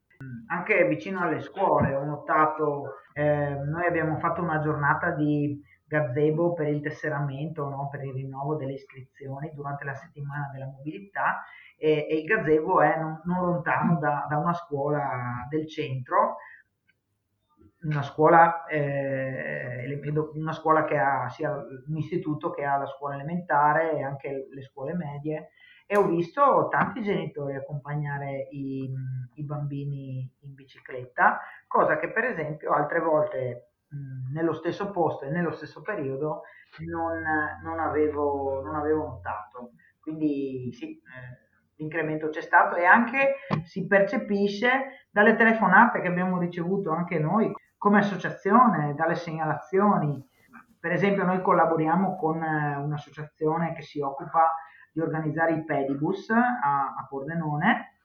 Anche 0.47 0.85
vicino 0.85 1.21
alle 1.21 1.41
scuole 1.41 1.93
ho 1.95 2.03
notato, 2.03 2.95
eh, 3.13 3.55
noi 3.55 3.85
abbiamo 3.85 4.17
fatto 4.17 4.41
una 4.41 4.59
giornata 4.59 5.11
di 5.11 5.61
gazebo 5.87 6.53
per 6.53 6.67
il 6.67 6.81
tesseramento, 6.81 7.67
no? 7.67 7.89
per 7.89 8.03
il 8.03 8.13
rinnovo 8.13 8.55
delle 8.55 8.73
iscrizioni 8.73 9.51
durante 9.53 9.83
la 9.83 9.93
settimana 9.93 10.49
della 10.51 10.65
mobilità 10.65 11.43
e, 11.77 12.07
e 12.09 12.17
il 12.17 12.25
gazebo 12.25 12.81
è 12.81 12.97
non, 12.97 13.21
non 13.25 13.45
lontano 13.45 13.99
da, 13.99 14.25
da, 14.27 14.37
una 14.37 14.53
scuola 14.53 15.45
del 15.49 15.67
centro, 15.67 16.37
una 17.83 18.01
scuola, 18.01 18.65
eh, 18.65 20.01
una 20.33 20.53
scuola 20.53 20.85
che 20.85 20.97
ha 20.97 21.29
sia 21.29 21.51
un 21.51 21.97
istituto 21.97 22.49
che 22.49 22.63
ha 22.63 22.77
la 22.77 22.87
scuola 22.87 23.13
elementare 23.13 23.95
e 23.95 24.03
anche 24.03 24.47
le 24.49 24.61
scuole 24.63 24.95
medie 24.95 25.49
e 25.85 25.97
ho 25.97 26.07
visto 26.07 26.67
tanti 26.69 27.03
genitori 27.03 27.55
accompagnare 27.55 28.47
i, 28.51 28.89
i 29.35 29.43
bambini 29.43 30.29
in 30.41 30.53
bicicletta, 30.53 31.39
cosa 31.67 31.97
che 31.97 32.11
per 32.11 32.25
esempio 32.25 32.71
altre 32.71 32.99
volte 32.99 33.69
nello 34.33 34.53
stesso 34.53 34.91
posto 34.91 35.25
e 35.25 35.29
nello 35.29 35.51
stesso 35.51 35.81
periodo 35.81 36.41
non, 36.79 37.21
non, 37.63 37.79
avevo, 37.79 38.61
non 38.61 38.75
avevo, 38.75 39.05
notato. 39.07 39.71
Quindi 39.99 40.71
sì, 40.73 40.91
eh, 40.91 41.73
l'incremento 41.75 42.29
c'è 42.29 42.41
stato 42.41 42.75
e 42.75 42.85
anche 42.85 43.35
si 43.63 43.87
percepisce 43.87 45.07
dalle 45.09 45.35
telefonate 45.35 46.01
che 46.01 46.07
abbiamo 46.07 46.37
ricevuto 46.39 46.91
anche 46.91 47.19
noi 47.19 47.53
come 47.77 47.99
associazione, 47.99 48.93
dalle 48.95 49.15
segnalazioni. 49.15 50.21
Per 50.79 50.91
esempio 50.91 51.23
noi 51.23 51.41
collaboriamo 51.41 52.15
con 52.15 52.43
eh, 52.43 52.75
un'associazione 52.77 53.73
che 53.73 53.81
si 53.81 54.01
occupa 54.01 54.51
di 54.95 55.01
organizzare 55.01 55.53
i 55.53 55.65
pedibus 55.65 56.29
a, 56.29 56.95
a 56.97 57.05
Pordenone 57.09 57.95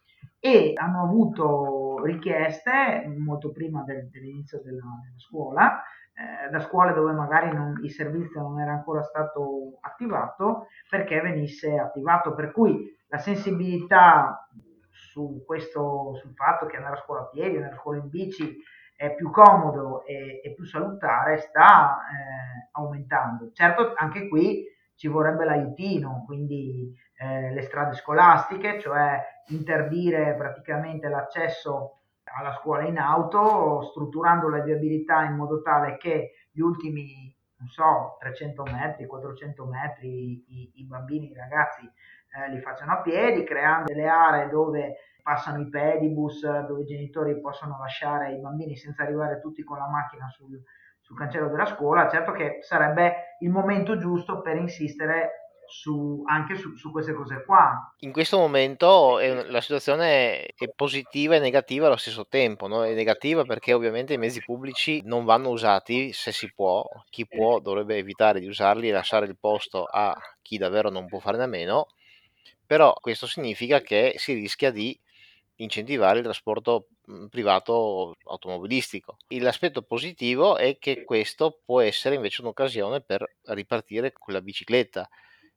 e 0.40 0.72
hanno 0.74 1.04
avuto 1.04 2.02
richieste 2.02 3.04
molto 3.16 3.52
prima 3.52 3.84
del, 3.84 4.08
dell'inizio 4.08 4.60
della, 4.60 4.98
della 5.04 5.18
scuola, 5.18 5.82
eh, 6.12 6.50
da 6.50 6.58
scuole 6.58 6.92
dove 6.92 7.12
magari 7.12 7.54
non, 7.54 7.78
il 7.84 7.92
servizio 7.92 8.40
non 8.40 8.58
era 8.58 8.72
ancora 8.72 9.04
stato 9.04 9.78
attivato, 9.82 10.66
perché 10.88 11.20
venisse 11.20 11.78
attivato. 11.78 12.34
Per 12.34 12.50
cui 12.50 12.92
la 13.06 13.18
sensibilità 13.18 14.48
su 14.90 15.44
questo, 15.46 16.16
sul 16.16 16.34
fatto 16.34 16.66
che 16.66 16.76
andare 16.76 16.96
a 16.96 17.02
scuola 17.02 17.20
a 17.20 17.28
piedi, 17.28 17.54
andare 17.54 17.74
a 17.74 17.78
scuola 17.78 17.98
in 17.98 18.08
bici 18.08 18.56
è 18.96 19.14
più 19.14 19.30
comodo 19.30 20.04
e, 20.04 20.40
e 20.42 20.54
più 20.54 20.64
salutare 20.64 21.38
sta 21.38 21.98
eh, 21.98 22.68
aumentando. 22.72 23.52
Certo, 23.52 23.92
anche 23.94 24.28
qui 24.28 24.64
ci 25.00 25.08
vorrebbe 25.08 25.46
l'aiutino, 25.46 26.24
quindi 26.26 26.94
eh, 27.16 27.54
le 27.54 27.62
strade 27.62 27.94
scolastiche, 27.94 28.78
cioè 28.78 29.18
interdire 29.46 30.34
praticamente 30.34 31.08
l'accesso 31.08 32.00
alla 32.24 32.52
scuola 32.52 32.84
in 32.84 32.98
auto, 32.98 33.80
strutturando 33.80 34.50
la 34.50 34.60
viabilità 34.60 35.24
in 35.24 35.36
modo 35.36 35.62
tale 35.62 35.96
che 35.96 36.48
gli 36.50 36.60
ultimi, 36.60 37.34
non 37.60 37.68
so, 37.68 38.18
300 38.20 38.62
metri, 38.64 39.06
400 39.06 39.64
metri 39.64 40.44
i, 40.46 40.70
i 40.74 40.84
bambini, 40.84 41.30
i 41.30 41.34
ragazzi 41.34 41.86
eh, 41.86 42.50
li 42.50 42.60
facciano 42.60 42.92
a 42.92 43.00
piedi, 43.00 43.42
creando 43.42 43.90
delle 43.90 44.06
aree 44.06 44.50
dove 44.50 44.96
passano 45.22 45.62
i 45.62 45.68
pedibus, 45.70 46.42
dove 46.66 46.82
i 46.82 46.86
genitori 46.86 47.40
possono 47.40 47.78
lasciare 47.80 48.34
i 48.34 48.38
bambini 48.38 48.76
senza 48.76 49.04
arrivare 49.04 49.40
tutti 49.40 49.64
con 49.64 49.78
la 49.78 49.88
macchina 49.88 50.28
sul, 50.28 50.62
sul 51.10 51.18
cancello 51.18 51.48
della 51.48 51.66
scuola, 51.66 52.08
certo 52.08 52.30
che 52.30 52.58
sarebbe 52.60 53.36
il 53.40 53.50
momento 53.50 53.98
giusto 53.98 54.40
per 54.42 54.54
insistere 54.56 55.56
su, 55.66 56.22
anche 56.26 56.54
su, 56.54 56.76
su, 56.76 56.92
queste 56.92 57.12
cose 57.14 57.42
qua. 57.44 57.94
In 58.00 58.12
questo 58.12 58.38
momento 58.38 59.18
è, 59.18 59.44
la 59.50 59.60
situazione 59.60 60.46
è 60.46 60.68
positiva 60.74 61.34
e 61.34 61.40
negativa 61.40 61.86
allo 61.86 61.96
stesso 61.96 62.26
tempo. 62.28 62.68
No? 62.68 62.84
È 62.84 62.94
negativa 62.94 63.44
perché 63.44 63.72
ovviamente 63.72 64.14
i 64.14 64.18
mezzi 64.18 64.40
pubblici 64.40 65.02
non 65.04 65.24
vanno 65.24 65.48
usati 65.50 66.12
se 66.12 66.30
si 66.30 66.52
può. 66.52 66.84
Chi 67.08 67.26
può 67.26 67.58
dovrebbe 67.58 67.96
evitare 67.96 68.38
di 68.38 68.46
usarli 68.46 68.88
e 68.88 68.92
lasciare 68.92 69.26
il 69.26 69.36
posto 69.36 69.84
a 69.84 70.16
chi 70.42 70.58
davvero 70.58 70.90
non 70.90 71.06
può 71.06 71.18
farne 71.18 71.42
a 71.42 71.48
meno. 71.48 71.86
Però 72.64 72.92
questo 73.00 73.26
significa 73.26 73.80
che 73.80 74.14
si 74.16 74.34
rischia 74.34 74.70
di 74.70 74.96
incentivare 75.62 76.18
il 76.18 76.24
trasporto 76.24 76.88
mhmm, 77.06 77.28
privato 77.28 78.16
automobilistico. 78.24 79.16
L'aspetto 79.28 79.82
positivo 79.82 80.56
è 80.56 80.78
che 80.78 81.04
questo 81.04 81.60
può 81.64 81.80
essere 81.80 82.16
invece 82.16 82.42
un'occasione 82.42 83.00
per 83.00 83.36
ripartire 83.44 84.12
con 84.12 84.34
la 84.34 84.42
bicicletta. 84.42 85.08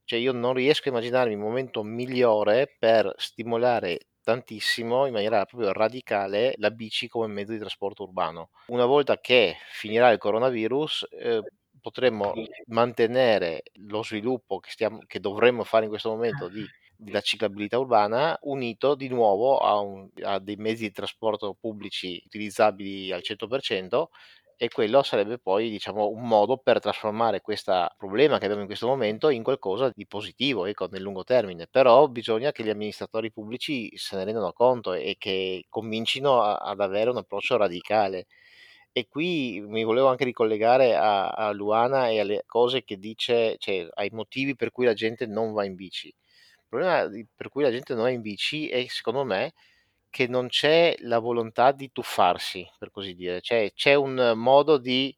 Cioè 0.05 0.19
io 0.19 0.33
non 0.33 0.53
riesco 0.53 0.89
a 0.89 0.91
immaginarmi 0.91 1.33
il 1.33 1.39
momento 1.39 1.83
migliore 1.83 2.75
per 2.77 3.13
stimolare 3.17 4.07
tantissimo 4.21 5.05
in 5.05 5.13
maniera 5.13 5.45
proprio 5.45 5.71
radicale 5.73 6.53
la 6.57 6.71
bici 6.71 7.07
come 7.07 7.27
mezzo 7.27 7.51
di 7.51 7.59
trasporto 7.59 8.03
urbano. 8.03 8.49
Una 8.67 8.85
volta 8.85 9.19
che 9.19 9.57
finirà 9.71 10.11
il 10.11 10.17
coronavirus 10.17 11.07
eh, 11.11 11.41
potremmo 11.81 12.33
mantenere 12.67 13.63
lo 13.87 14.03
sviluppo 14.03 14.59
che, 14.59 14.71
stiamo, 14.71 14.99
che 15.05 15.19
dovremmo 15.19 15.63
fare 15.63 15.83
in 15.83 15.89
questo 15.89 16.09
momento 16.09 16.47
di 16.47 16.65
della 16.95 17.21
ciclabilità 17.21 17.77
urbana 17.79 18.37
unito 18.43 18.95
di 18.95 19.07
nuovo 19.09 19.57
a, 19.57 19.79
un, 19.79 20.09
a, 20.23 20.39
dei 20.39 20.55
mezzi 20.55 20.83
di 20.83 20.91
trasporto 20.91 21.55
pubblici 21.59 22.21
utilizzabili 22.25 23.11
al 23.11 23.21
100% 23.23 24.05
e 24.63 24.69
quello 24.69 25.03
sarebbe 25.03 25.39
poi 25.39 25.69
diciamo 25.69 26.07
un 26.09 26.25
modo 26.27 26.57
per 26.57 26.79
trasformare 26.79 27.41
questo 27.41 27.89
problema 27.97 28.37
che 28.37 28.45
abbiamo 28.45 28.61
in 28.61 28.67
questo 28.67 28.87
momento 28.87 29.29
in 29.29 29.43
qualcosa 29.43 29.91
di 29.93 30.07
positivo 30.07 30.65
ecco, 30.65 30.87
nel 30.89 31.01
lungo 31.01 31.23
termine. 31.23 31.67
Però 31.69 32.07
bisogna 32.07 32.51
che 32.51 32.63
gli 32.63 32.69
amministratori 32.69 33.31
pubblici 33.31 33.91
se 33.97 34.15
ne 34.15 34.23
rendano 34.25 34.53
conto 34.53 34.93
e 34.93 35.15
che 35.17 35.65
comincino 35.69 36.41
a, 36.41 36.57
ad 36.57 36.79
avere 36.79 37.09
un 37.09 37.17
approccio 37.17 37.57
radicale. 37.57 38.27
E 38.91 39.07
qui 39.07 39.59
mi 39.67 39.83
volevo 39.83 40.07
anche 40.07 40.23
ricollegare 40.23 40.95
a, 40.95 41.29
a 41.29 41.51
Luana 41.51 42.09
e 42.09 42.19
alle 42.19 42.43
cose 42.45 42.83
che 42.83 42.97
dice, 42.97 43.55
cioè 43.57 43.87
ai 43.95 44.09
motivi 44.11 44.55
per 44.55 44.71
cui 44.71 44.85
la 44.85 44.93
gente 44.93 45.25
non 45.25 45.51
va 45.51 45.65
in 45.65 45.75
bici 45.75 46.13
problema 46.73 47.09
per 47.35 47.49
cui 47.49 47.63
la 47.63 47.71
gente 47.71 47.93
non 47.93 48.07
è 48.07 48.11
in 48.11 48.21
bici 48.21 48.67
è 48.67 48.85
secondo 48.87 49.23
me 49.23 49.53
che 50.09 50.27
non 50.27 50.47
c'è 50.47 50.95
la 50.99 51.17
volontà 51.17 51.71
di 51.71 51.91
tuffarsi, 51.91 52.67
per 52.77 52.91
così 52.91 53.15
dire, 53.15 53.41
cioè 53.41 53.71
c'è 53.73 53.95
un 53.95 54.33
modo 54.35 54.77
di 54.77 55.15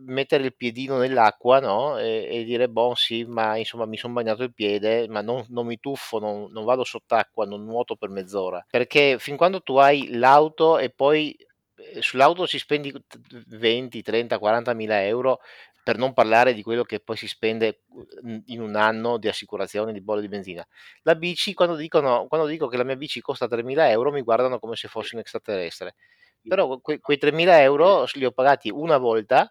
mettere 0.00 0.44
il 0.44 0.54
piedino 0.54 0.98
nell'acqua 0.98 1.60
no? 1.60 1.98
e, 1.98 2.28
e 2.30 2.44
dire, 2.44 2.68
boh 2.68 2.94
sì, 2.94 3.24
ma 3.24 3.56
insomma 3.56 3.86
mi 3.86 3.96
sono 3.96 4.12
bagnato 4.12 4.42
il 4.42 4.52
piede, 4.52 5.08
ma 5.08 5.22
non, 5.22 5.46
non 5.48 5.66
mi 5.66 5.78
tuffo, 5.80 6.18
non, 6.18 6.50
non 6.50 6.64
vado 6.64 6.84
sott'acqua, 6.84 7.46
non 7.46 7.64
nuoto 7.64 7.96
per 7.96 8.10
mezz'ora, 8.10 8.64
perché 8.68 9.18
fin 9.18 9.36
quando 9.36 9.62
tu 9.62 9.76
hai 9.76 10.08
l'auto 10.12 10.78
e 10.78 10.90
poi 10.90 11.34
eh, 11.76 12.02
sull'auto 12.02 12.46
ci 12.46 12.58
spendi 12.58 12.92
20, 13.46 14.02
30, 14.02 14.38
40 14.38 14.74
mila 14.74 15.02
euro 15.04 15.40
per 15.84 15.98
non 15.98 16.14
parlare 16.14 16.54
di 16.54 16.62
quello 16.62 16.82
che 16.82 16.98
poi 16.98 17.16
si 17.16 17.28
spende 17.28 17.82
mhmm, 18.22 18.42
in 18.46 18.60
un 18.62 18.74
anno 18.74 19.18
di 19.18 19.28
assicurazione 19.28 19.92
di 19.92 20.00
bollo 20.00 20.22
di 20.22 20.28
benzina. 20.28 20.66
La 21.02 21.14
bici, 21.14 21.52
quando, 21.54 21.76
dicono, 21.76 22.26
quando 22.26 22.46
dico 22.46 22.66
che 22.68 22.78
la 22.78 22.84
mia 22.84 22.96
bici 22.96 23.20
costa 23.20 23.46
3.000 23.46 23.90
euro, 23.90 24.10
mi 24.10 24.22
guardano 24.22 24.58
come 24.58 24.76
se 24.76 24.88
fossi 24.88 25.14
un 25.14 25.20
extraterrestre. 25.20 25.94
Però 26.46 26.78
que- 26.80 27.00
quei 27.00 27.18
3.000 27.18 27.60
euro 27.62 28.06
li 28.14 28.24
ho 28.24 28.32
pagati 28.32 28.70
una 28.70 28.96
volta, 28.96 29.50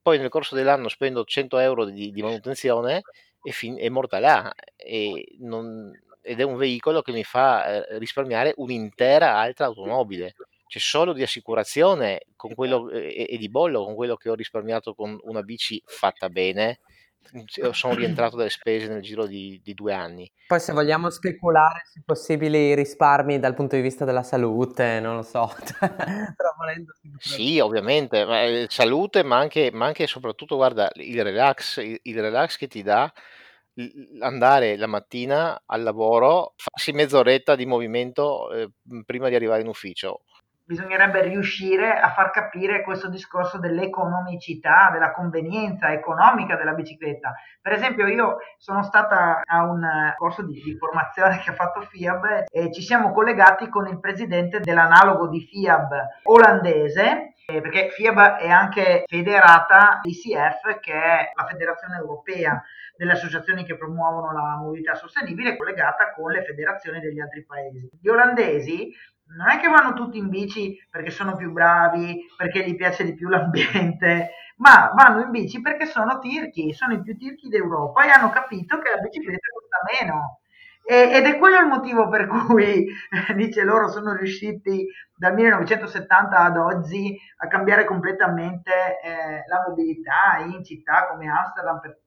poi 0.00 0.18
nel 0.18 0.28
corso 0.28 0.54
dell'anno 0.54 0.88
spendo 0.88 1.24
100 1.24 1.58
euro 1.58 1.84
di, 1.84 2.12
di 2.12 2.22
manutenzione 2.22 3.02
e 3.42 3.50
fin- 3.52 3.78
è 3.78 3.88
morta 3.88 4.20
là. 4.20 4.52
E 4.76 5.34
non, 5.40 5.90
ed 6.20 6.40
è 6.40 6.44
un 6.44 6.56
veicolo 6.56 7.02
che 7.02 7.12
mi 7.12 7.24
fa 7.24 7.84
eh, 7.86 7.98
risparmiare 7.98 8.54
un'intera 8.56 9.36
altra 9.36 9.66
automobile 9.66 10.34
c'è 10.72 10.78
solo 10.78 11.12
di 11.12 11.22
assicurazione 11.22 12.22
con 12.34 12.54
quello, 12.54 12.88
e, 12.88 13.26
e, 13.28 13.36
di 13.36 13.50
bollo 13.50 13.84
con 13.84 13.94
quello 13.94 14.16
che 14.16 14.30
ho 14.30 14.34
risparmiato 14.34 14.94
con 14.94 15.18
una 15.24 15.42
bici 15.42 15.82
fatta 15.84 16.30
bene. 16.30 16.80
Sono 17.72 17.92
rientrato 17.94 18.36
dalle 18.36 18.48
spese 18.48 18.88
nel 18.88 19.02
giro 19.02 19.26
di, 19.26 19.60
di 19.62 19.74
due 19.74 19.92
anni. 19.92 20.32
Poi, 20.46 20.58
se 20.58 20.72
vogliamo 20.72 21.10
speculare 21.10 21.82
su 21.92 22.00
possibili 22.02 22.74
risparmi 22.74 23.38
dal 23.38 23.52
punto 23.52 23.76
di 23.76 23.82
vista 23.82 24.06
della 24.06 24.22
salute, 24.22 24.98
non 24.98 25.16
lo 25.16 25.22
so. 25.22 25.54
Però 25.78 26.54
volendo... 26.56 26.94
Sì, 27.18 27.60
ovviamente, 27.60 28.24
ma, 28.24 28.42
eh, 28.42 28.64
salute, 28.70 29.22
ma 29.22 29.36
anche, 29.36 29.70
ma 29.74 29.84
anche 29.84 30.04
e 30.04 30.06
soprattutto, 30.06 30.56
guarda, 30.56 30.90
il 30.94 31.22
relax, 31.22 31.82
il, 31.82 31.98
il 32.00 32.18
relax 32.18 32.56
che 32.56 32.66
ti 32.66 32.82
dà 32.82 33.12
andare 34.20 34.78
la 34.78 34.86
mattina 34.86 35.64
al 35.66 35.82
lavoro, 35.82 36.54
farsi 36.56 36.92
mezz'oretta 36.92 37.56
di 37.56 37.66
movimento 37.66 38.50
eh, 38.52 38.70
prima 39.04 39.28
di 39.28 39.34
arrivare 39.34 39.60
in 39.60 39.68
ufficio 39.68 40.22
bisognerebbe 40.72 41.20
riuscire 41.20 42.00
a 42.00 42.10
far 42.12 42.30
capire 42.30 42.82
questo 42.82 43.10
discorso 43.10 43.58
dell'economicità, 43.58 44.88
della 44.90 45.12
convenienza 45.12 45.92
economica 45.92 46.56
della 46.56 46.72
bicicletta. 46.72 47.34
Per 47.60 47.72
esempio 47.72 48.06
io 48.06 48.38
sono 48.56 48.82
stata 48.82 49.42
a 49.44 49.64
un 49.64 49.86
corso 50.16 50.42
di, 50.42 50.62
di 50.62 50.76
formazione 50.78 51.38
che 51.40 51.50
ha 51.50 51.54
fatto 51.54 51.82
FIAB 51.82 52.44
e 52.50 52.72
ci 52.72 52.80
siamo 52.80 53.12
collegati 53.12 53.68
con 53.68 53.86
il 53.86 54.00
presidente 54.00 54.60
dell'analogo 54.60 55.28
di 55.28 55.40
FIAB 55.40 55.92
olandese 56.24 57.34
eh, 57.44 57.60
perché 57.60 57.90
FIAB 57.90 58.36
è 58.38 58.48
anche 58.48 59.04
federata 59.06 60.00
ICF 60.02 60.80
che 60.80 60.94
è 60.94 61.32
la 61.34 61.46
federazione 61.46 61.96
europea 61.98 62.62
delle 62.96 63.12
associazioni 63.12 63.64
che 63.64 63.76
promuovono 63.76 64.32
la 64.32 64.56
mobilità 64.56 64.94
sostenibile 64.94 65.56
collegata 65.56 66.12
con 66.12 66.30
le 66.30 66.44
federazioni 66.44 67.00
degli 67.00 67.20
altri 67.20 67.44
paesi. 67.44 67.90
Gli 68.00 68.08
olandesi 68.08 68.92
non 69.36 69.50
è 69.50 69.58
che 69.58 69.68
vanno 69.68 69.92
tutti 69.94 70.18
in 70.18 70.28
bici 70.28 70.76
perché 70.90 71.10
sono 71.10 71.36
più 71.36 71.52
bravi, 71.52 72.26
perché 72.36 72.64
gli 72.64 72.74
piace 72.74 73.04
di 73.04 73.14
più 73.14 73.28
l'ambiente, 73.30 74.30
ma 74.56 74.92
vanno 74.94 75.22
in 75.22 75.30
bici 75.30 75.60
perché 75.60 75.86
sono 75.86 76.18
tirchi, 76.18 76.72
sono 76.72 76.94
i 76.94 77.02
più 77.02 77.16
tirchi 77.16 77.48
d'Europa 77.48 78.04
e 78.04 78.10
hanno 78.10 78.30
capito 78.30 78.78
che 78.78 78.90
la 78.90 79.00
bicicletta 79.00 79.48
costa 79.52 79.78
meno. 80.00 80.38
E, 80.84 81.10
ed 81.12 81.26
è 81.26 81.38
quello 81.38 81.60
il 81.60 81.68
motivo 81.68 82.08
per 82.08 82.26
cui, 82.26 82.86
dice 83.36 83.62
loro, 83.62 83.88
sono 83.88 84.14
riusciti 84.14 84.86
dal 85.14 85.34
1970 85.34 86.36
ad 86.36 86.56
oggi 86.56 87.16
a 87.38 87.46
cambiare 87.46 87.84
completamente 87.84 89.00
eh, 89.02 89.44
la 89.46 89.64
mobilità 89.66 90.38
in 90.44 90.64
città 90.64 91.06
come 91.08 91.28
Amsterdam 91.28 91.78
per, 91.78 92.00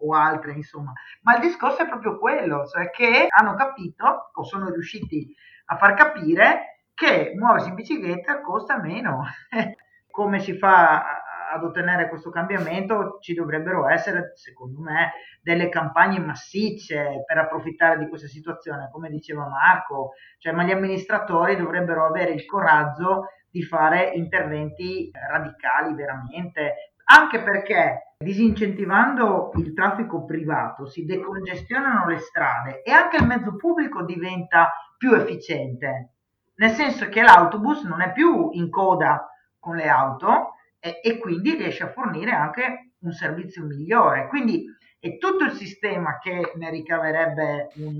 o 0.00 0.14
altre, 0.14 0.52
insomma. 0.52 0.92
Ma 1.22 1.34
il 1.34 1.40
discorso 1.40 1.82
è 1.82 1.88
proprio 1.88 2.18
quello, 2.18 2.66
cioè 2.66 2.90
che 2.90 3.26
hanno 3.28 3.54
capito 3.54 4.30
o 4.32 4.44
sono 4.44 4.70
riusciti 4.70 5.34
a 5.70 5.76
far 5.76 5.94
capire 5.94 6.70
che 6.94 7.32
muoversi 7.36 7.68
in 7.68 7.74
bicicletta 7.74 8.40
costa 8.40 8.78
meno. 8.78 9.24
Come 10.10 10.40
si 10.40 10.58
fa 10.58 11.22
ad 11.52 11.62
ottenere 11.62 12.08
questo 12.08 12.30
cambiamento? 12.30 13.18
Ci 13.20 13.32
dovrebbero 13.32 13.88
essere, 13.88 14.32
secondo 14.34 14.80
me, 14.80 15.12
delle 15.40 15.68
campagne 15.68 16.18
massicce 16.18 17.22
per 17.24 17.38
approfittare 17.38 17.98
di 17.98 18.08
questa 18.08 18.26
situazione, 18.26 18.90
come 18.92 19.08
diceva 19.08 19.48
Marco, 19.48 20.10
cioè, 20.38 20.52
ma 20.52 20.64
gli 20.64 20.72
amministratori 20.72 21.56
dovrebbero 21.56 22.06
avere 22.06 22.32
il 22.32 22.44
coraggio 22.44 23.28
di 23.48 23.62
fare 23.62 24.10
interventi 24.14 25.10
radicali 25.12 25.94
veramente, 25.94 26.92
anche 27.04 27.40
perché 27.40 28.14
disincentivando 28.18 29.52
il 29.54 29.72
traffico 29.72 30.24
privato 30.24 30.86
si 30.86 31.04
decongestionano 31.04 32.06
le 32.06 32.18
strade 32.18 32.82
e 32.82 32.90
anche 32.90 33.16
il 33.16 33.26
mezzo 33.26 33.56
pubblico 33.56 34.04
diventa 34.04 34.70
più 35.00 35.14
efficiente, 35.14 36.10
nel 36.56 36.72
senso 36.72 37.08
che 37.08 37.22
l'autobus 37.22 37.84
non 37.84 38.02
è 38.02 38.12
più 38.12 38.50
in 38.52 38.68
coda 38.68 39.26
con 39.58 39.76
le 39.76 39.88
auto 39.88 40.56
e, 40.78 41.00
e 41.02 41.16
quindi 41.16 41.54
riesce 41.54 41.84
a 41.84 41.90
fornire 41.90 42.32
anche 42.32 42.90
un 42.98 43.12
servizio 43.12 43.64
migliore. 43.64 44.28
Quindi 44.28 44.66
è 44.98 45.16
tutto 45.16 45.44
il 45.44 45.52
sistema 45.52 46.18
che 46.18 46.52
ne 46.54 46.68
ricaverebbe 46.68 47.70
un, 47.76 47.98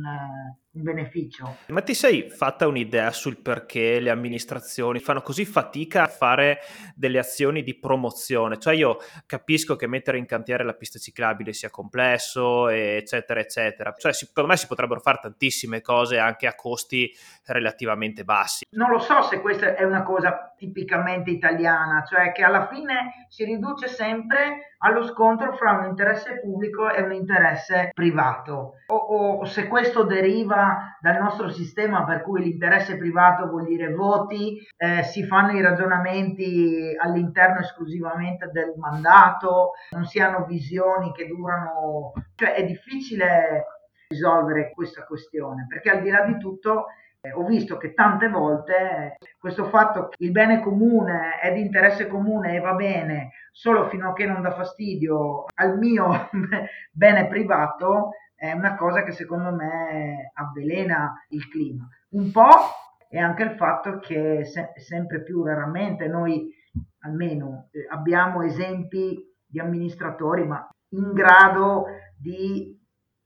beneficio. 0.72 1.56
Ma 1.68 1.82
ti 1.82 1.94
sei 1.94 2.30
fatta 2.30 2.66
un'idea 2.66 3.10
sul 3.10 3.40
perché 3.40 3.98
le 3.98 4.10
amministrazioni 4.10 5.00
fanno 5.00 5.20
così 5.20 5.44
fatica 5.44 6.04
a 6.04 6.06
fare 6.06 6.60
delle 6.94 7.18
azioni 7.18 7.62
di 7.62 7.78
promozione? 7.78 8.58
Cioè 8.58 8.74
io 8.74 8.98
capisco 9.26 9.76
che 9.76 9.86
mettere 9.86 10.18
in 10.18 10.26
cantiere 10.26 10.64
la 10.64 10.74
pista 10.74 10.98
ciclabile 10.98 11.52
sia 11.52 11.70
complesso, 11.70 12.68
eccetera, 12.68 13.40
eccetera. 13.40 13.94
Cioè 13.96 14.12
secondo 14.12 14.50
me 14.50 14.56
si 14.56 14.66
potrebbero 14.66 15.00
fare 15.00 15.18
tantissime 15.22 15.80
cose 15.80 16.18
anche 16.18 16.46
a 16.46 16.54
costi 16.54 17.12
relativamente 17.46 18.24
bassi. 18.24 18.64
Non 18.70 18.90
lo 18.90 18.98
so 18.98 19.22
se 19.22 19.40
questa 19.40 19.74
è 19.74 19.82
una 19.82 20.02
cosa 20.02 20.54
tipicamente 20.56 21.30
italiana, 21.30 22.04
cioè 22.04 22.32
che 22.32 22.42
alla 22.42 22.68
fine 22.68 23.26
si 23.28 23.44
riduce 23.44 23.88
sempre 23.88 24.74
allo 24.82 25.06
scontro 25.06 25.52
fra 25.54 25.72
un 25.72 25.86
interesse 25.86 26.40
pubblico 26.40 26.90
e 26.90 27.02
un 27.02 27.12
interesse 27.12 27.90
privato. 27.92 28.74
O, 28.86 28.96
o, 28.96 29.44
se 29.44 29.68
questo 29.68 30.04
deriva 30.04 30.59
dal 31.00 31.20
nostro 31.20 31.48
sistema 31.50 32.04
per 32.04 32.22
cui 32.22 32.42
l'interesse 32.42 32.96
privato 32.96 33.48
vuol 33.48 33.66
dire 33.66 33.92
voti, 33.92 34.58
eh, 34.76 35.02
si 35.02 35.24
fanno 35.24 35.52
i 35.52 35.60
ragionamenti 35.60 36.94
all'interno 36.98 37.60
esclusivamente 37.60 38.50
del 38.52 38.74
mandato, 38.76 39.72
non 39.90 40.04
si 40.04 40.18
hanno 40.20 40.44
visioni 40.44 41.12
che 41.12 41.26
durano, 41.26 42.12
cioè 42.34 42.54
è 42.54 42.64
difficile 42.64 43.64
risolvere 44.10 44.72
questa 44.74 45.04
questione 45.04 45.66
perché 45.68 45.90
al 45.90 46.02
di 46.02 46.10
là 46.10 46.24
di 46.24 46.36
tutto 46.36 46.86
eh, 47.20 47.32
ho 47.32 47.44
visto 47.44 47.76
che 47.76 47.94
tante 47.94 48.28
volte 48.28 49.16
questo 49.38 49.66
fatto 49.66 50.08
che 50.08 50.16
il 50.24 50.32
bene 50.32 50.60
comune 50.60 51.38
è 51.38 51.52
di 51.52 51.60
interesse 51.60 52.08
comune 52.08 52.54
e 52.54 52.60
va 52.60 52.72
bene 52.72 53.30
solo 53.52 53.88
fino 53.88 54.10
a 54.10 54.12
che 54.12 54.26
non 54.26 54.42
dà 54.42 54.52
fastidio 54.52 55.44
al 55.54 55.78
mio 55.78 56.28
bene 56.90 57.28
privato 57.28 58.10
è 58.40 58.52
una 58.52 58.74
cosa 58.74 59.02
che 59.02 59.12
secondo 59.12 59.54
me 59.54 60.30
avvelena 60.32 61.12
il 61.28 61.46
clima. 61.50 61.86
Un 62.12 62.30
po' 62.32 62.72
è 63.06 63.18
anche 63.18 63.42
il 63.42 63.54
fatto 63.56 63.98
che 63.98 64.46
se- 64.46 64.72
sempre 64.76 65.22
più 65.22 65.44
raramente 65.44 66.08
noi 66.08 66.50
almeno 67.00 67.68
eh, 67.70 67.86
abbiamo 67.90 68.40
esempi 68.40 69.22
di 69.46 69.60
amministratori 69.60 70.46
ma 70.46 70.66
in 70.94 71.12
grado 71.12 71.84
di 72.16 72.74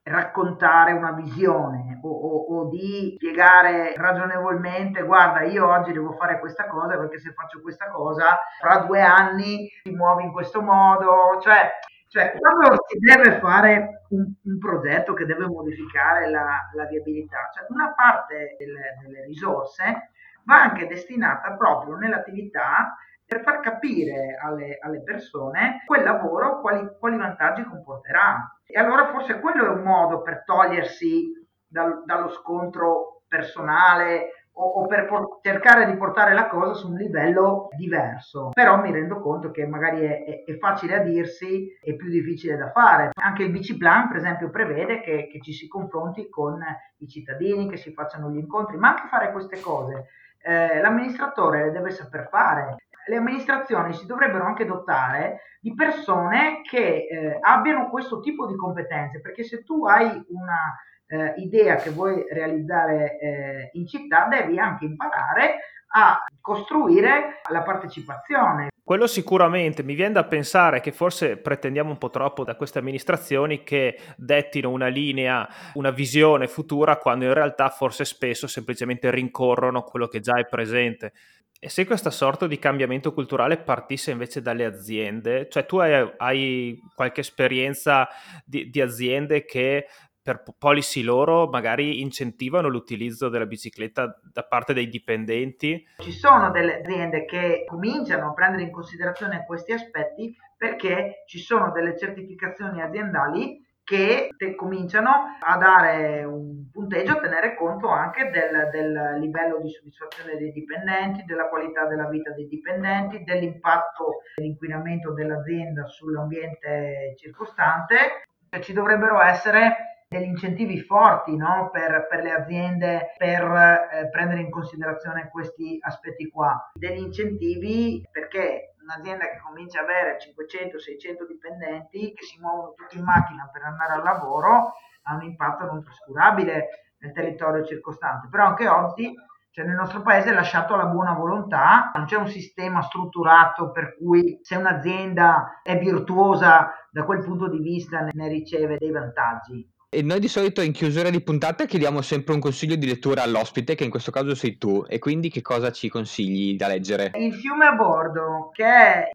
raccontare 0.02 0.92
una 0.92 1.12
visione 1.12 2.00
o, 2.02 2.10
o, 2.10 2.56
o, 2.56 2.68
di 2.68 3.12
spiegare 3.14 3.94
ragionevolmente 3.96 5.02
guarda 5.02 5.42
io 5.42 5.68
oggi 5.68 5.92
devo 5.92 6.12
fare 6.14 6.40
questa 6.40 6.66
cosa 6.66 6.98
perché 6.98 7.20
se 7.20 7.32
faccio 7.32 7.60
questa 7.60 7.88
cosa 7.90 8.36
fra 8.60 8.78
due 8.80 9.00
anni 9.00 9.68
ti 9.82 9.92
muovi 9.92 10.24
in 10.24 10.32
questo 10.32 10.60
modo 10.60 11.38
cioè, 11.40 11.70
cioè 12.14 12.32
quando 12.38 12.76
si 12.86 12.98
deve 13.00 13.40
fare 13.40 14.04
un, 14.10 14.32
un, 14.44 14.58
progetto 14.58 15.14
che 15.14 15.26
deve 15.26 15.46
modificare 15.46 16.30
la, 16.30 16.70
la 16.72 16.84
viabilità 16.86 17.50
cioè 17.52 17.66
una 17.70 17.92
parte 17.92 18.54
delle, 18.56 18.96
delle 19.02 19.24
risorse 19.24 20.10
va 20.44 20.62
anche 20.62 20.86
destinata 20.86 21.54
proprio 21.54 21.96
nell'attività 21.96 22.96
per 23.26 23.42
far 23.42 23.58
capire 23.58 24.36
alle, 24.40 24.78
alle 24.80 25.02
persone 25.02 25.82
quel 25.86 26.04
lavoro 26.04 26.60
quali, 26.60 26.86
quali, 26.98 27.16
vantaggi 27.16 27.64
comporterà. 27.64 28.54
E 28.66 28.78
allora 28.78 29.08
forse 29.08 29.40
quello 29.40 29.64
è 29.64 29.68
un 29.70 29.82
modo 29.82 30.20
per 30.20 30.44
togliersi 30.44 31.32
dal, 31.66 32.04
dallo 32.04 32.28
scontro 32.28 33.22
personale 33.26 34.43
o, 34.54 34.86
per 34.86 35.06
por- 35.06 35.38
cercare 35.42 35.86
di 35.86 35.96
portare 35.96 36.34
la 36.34 36.46
cosa 36.46 36.74
su 36.74 36.90
un 36.90 36.96
livello 36.96 37.68
diverso. 37.76 38.50
Però 38.52 38.80
mi 38.80 38.92
rendo 38.92 39.20
conto 39.20 39.50
che 39.50 39.66
magari 39.66 40.00
è, 40.02 40.24
è, 40.24 40.44
è 40.44 40.58
facile 40.58 40.96
a 40.96 41.02
dirsi 41.02 41.76
e 41.82 41.96
più 41.96 42.08
difficile 42.08 42.56
da 42.56 42.70
fare. 42.70 43.10
Anche 43.14 43.44
il 43.44 43.50
Biciplan, 43.50 44.08
per 44.08 44.16
esempio, 44.18 44.50
prevede 44.50 45.00
che, 45.00 45.28
che 45.30 45.40
ci 45.40 45.52
si 45.52 45.66
confronti 45.66 46.28
con 46.28 46.60
i 46.98 47.08
cittadini, 47.08 47.68
che 47.68 47.76
si 47.76 47.92
facciano 47.92 48.30
gli 48.30 48.38
incontri, 48.38 48.76
ma 48.76 48.90
anche 48.90 49.08
fare 49.08 49.32
queste 49.32 49.60
cose. 49.60 50.08
Eh, 50.42 50.80
l'amministratore 50.80 51.64
le 51.64 51.70
deve 51.70 51.90
saper 51.90 52.28
fare 52.30 52.76
le 53.06 53.16
amministrazioni 53.16 53.92
si 53.92 54.06
dovrebbero 54.06 54.44
anche 54.44 54.64
dotare 54.64 55.40
di 55.60 55.74
persone 55.74 56.62
che 56.62 57.06
eh, 57.06 57.38
abbiano 57.40 57.88
questo 57.90 58.20
tipo 58.20 58.46
di 58.46 58.56
competenze, 58.56 59.20
perché 59.20 59.44
se 59.44 59.62
tu 59.62 59.84
hai 59.84 60.08
una 60.28 60.74
eh, 61.06 61.34
idea 61.36 61.76
che 61.76 61.90
vuoi 61.90 62.24
realizzare 62.30 63.18
eh, 63.18 63.70
in 63.72 63.86
città, 63.86 64.26
devi 64.28 64.58
anche 64.58 64.84
imparare 64.84 65.58
a 65.96 66.24
costruire 66.40 67.40
la 67.50 67.62
partecipazione. 67.62 68.68
Quello 68.82 69.06
sicuramente, 69.06 69.82
mi 69.82 69.94
viene 69.94 70.12
da 70.12 70.24
pensare 70.24 70.80
che 70.80 70.92
forse 70.92 71.38
pretendiamo 71.38 71.88
un 71.88 71.96
po' 71.96 72.10
troppo 72.10 72.44
da 72.44 72.54
queste 72.54 72.80
amministrazioni 72.80 73.62
che 73.62 73.98
dettino 74.16 74.70
una 74.70 74.88
linea, 74.88 75.48
una 75.74 75.90
visione 75.90 76.48
futura, 76.48 76.98
quando 76.98 77.24
in 77.24 77.32
realtà 77.32 77.70
forse 77.70 78.04
spesso 78.04 78.46
semplicemente 78.46 79.10
rincorrono 79.10 79.82
quello 79.84 80.06
che 80.06 80.20
già 80.20 80.34
è 80.34 80.44
presente. 80.44 81.12
E 81.58 81.70
se 81.70 81.86
questa 81.86 82.10
sorta 82.10 82.46
di 82.46 82.58
cambiamento 82.58 83.14
culturale 83.14 83.56
partisse 83.56 84.10
invece 84.10 84.42
dalle 84.42 84.66
aziende, 84.66 85.48
cioè 85.48 85.64
tu 85.64 85.78
hai, 85.78 86.12
hai 86.18 86.78
qualche 86.94 87.22
esperienza 87.22 88.06
di, 88.44 88.68
di 88.68 88.82
aziende 88.82 89.46
che 89.46 89.86
per 90.24 90.42
policy 90.58 91.02
loro 91.02 91.46
magari 91.48 92.00
incentivano 92.00 92.68
l'utilizzo 92.68 93.28
della 93.28 93.44
bicicletta 93.44 94.18
da 94.32 94.42
parte 94.42 94.72
dei 94.72 94.88
dipendenti? 94.88 95.86
Ci 95.98 96.12
sono 96.12 96.50
delle 96.50 96.80
aziende 96.80 97.26
che 97.26 97.64
cominciano 97.66 98.30
a 98.30 98.32
prendere 98.32 98.62
in 98.62 98.72
considerazione 98.72 99.44
questi 99.46 99.72
aspetti 99.72 100.34
perché 100.56 101.24
ci 101.26 101.38
sono 101.38 101.70
delle 101.72 101.98
certificazioni 101.98 102.80
aziendali 102.80 103.62
che 103.84 104.30
cominciano 104.56 105.10
a 105.40 105.58
dare 105.58 106.24
un 106.24 106.70
punteggio, 106.72 107.12
a 107.12 107.20
tenere 107.20 107.54
conto 107.54 107.88
anche 107.88 108.30
del, 108.30 108.70
del, 108.72 109.18
livello 109.20 109.60
di 109.60 109.68
soddisfazione 109.68 110.38
dei 110.38 110.52
dipendenti, 110.52 111.24
della 111.26 111.50
qualità 111.50 111.84
della 111.84 112.08
vita 112.08 112.30
dei 112.30 112.48
dipendenti, 112.48 113.22
dell'impatto 113.24 114.22
dell'inquinamento 114.36 115.12
dell'azienda 115.12 115.84
sull'ambiente 115.84 117.14
circostante. 117.18 118.22
Ci 118.60 118.72
dovrebbero 118.72 119.20
essere 119.20 119.93
degli 120.14 120.28
incentivi 120.28 120.80
forti 120.80 121.36
no? 121.36 121.70
per, 121.72 122.06
per, 122.08 122.22
le 122.22 122.32
aziende 122.32 123.14
per 123.16 123.42
eh, 123.42 124.08
prendere 124.10 124.42
in 124.42 124.50
considerazione 124.50 125.28
questi 125.28 125.78
aspetti 125.80 126.28
qua. 126.28 126.70
Degli 126.74 127.00
incentivi 127.00 128.06
perché 128.10 128.76
un'azienda 128.80 129.24
che 129.24 129.40
comincia 129.40 129.80
ad 129.80 129.88
avere 129.88 130.18
500-600 130.18 131.26
dipendenti 131.26 132.12
che 132.12 132.24
si 132.24 132.38
muovono 132.38 132.74
tutti 132.74 132.98
in 132.98 133.04
macchina 133.04 133.48
per 133.52 133.62
andare 133.62 133.94
al 133.94 134.02
lavoro 134.04 134.74
ha 135.06 135.14
un 135.14 135.22
impatto 135.22 135.64
non 135.64 135.82
trascurabile 135.82 136.68
nel 136.98 137.12
territorio 137.12 137.64
circostante. 137.64 138.28
Però 138.30 138.46
anche 138.46 138.68
oggi 138.68 139.12
cioè 139.54 139.66
nel 139.66 139.76
nostro 139.76 140.02
paese 140.02 140.30
è 140.30 140.34
lasciato 140.34 140.74
alla 140.74 140.86
buona 140.86 141.12
volontà, 141.12 141.92
non 141.94 142.06
c'è 142.06 142.16
un 142.16 142.26
sistema 142.26 142.82
strutturato 142.82 143.70
per 143.70 143.96
cui 143.96 144.40
se 144.42 144.56
un'azienda 144.56 145.60
è 145.62 145.78
virtuosa 145.78 146.72
da 146.90 147.04
quel 147.04 147.22
punto 147.22 147.48
di 147.48 147.60
vista 147.60 148.00
ne 148.10 148.26
riceve 148.28 148.78
dei 148.78 148.90
vantaggi. 148.90 149.64
E 149.94 150.02
noi 150.02 150.18
di 150.18 150.26
solito 150.26 150.60
in 150.60 150.72
chiusura 150.72 151.08
di 151.08 151.22
puntata 151.22 151.66
chiediamo 151.66 152.02
sempre 152.02 152.34
un 152.34 152.40
consiglio 152.40 152.74
di 152.74 152.84
lettura 152.84 153.22
all'ospite, 153.22 153.76
che 153.76 153.84
in 153.84 153.90
questo 153.90 154.10
caso 154.10 154.34
sei 154.34 154.58
tu, 154.58 154.84
e 154.88 154.98
quindi 154.98 155.30
che 155.30 155.40
cosa 155.40 155.70
ci 155.70 155.88
consigli 155.88 156.56
da 156.56 156.66
leggere? 156.66 157.12
Il 157.14 157.32
fiume 157.32 157.66
a 157.66 157.74
bordo, 157.74 158.50
che 158.52 158.64
è 158.64 159.08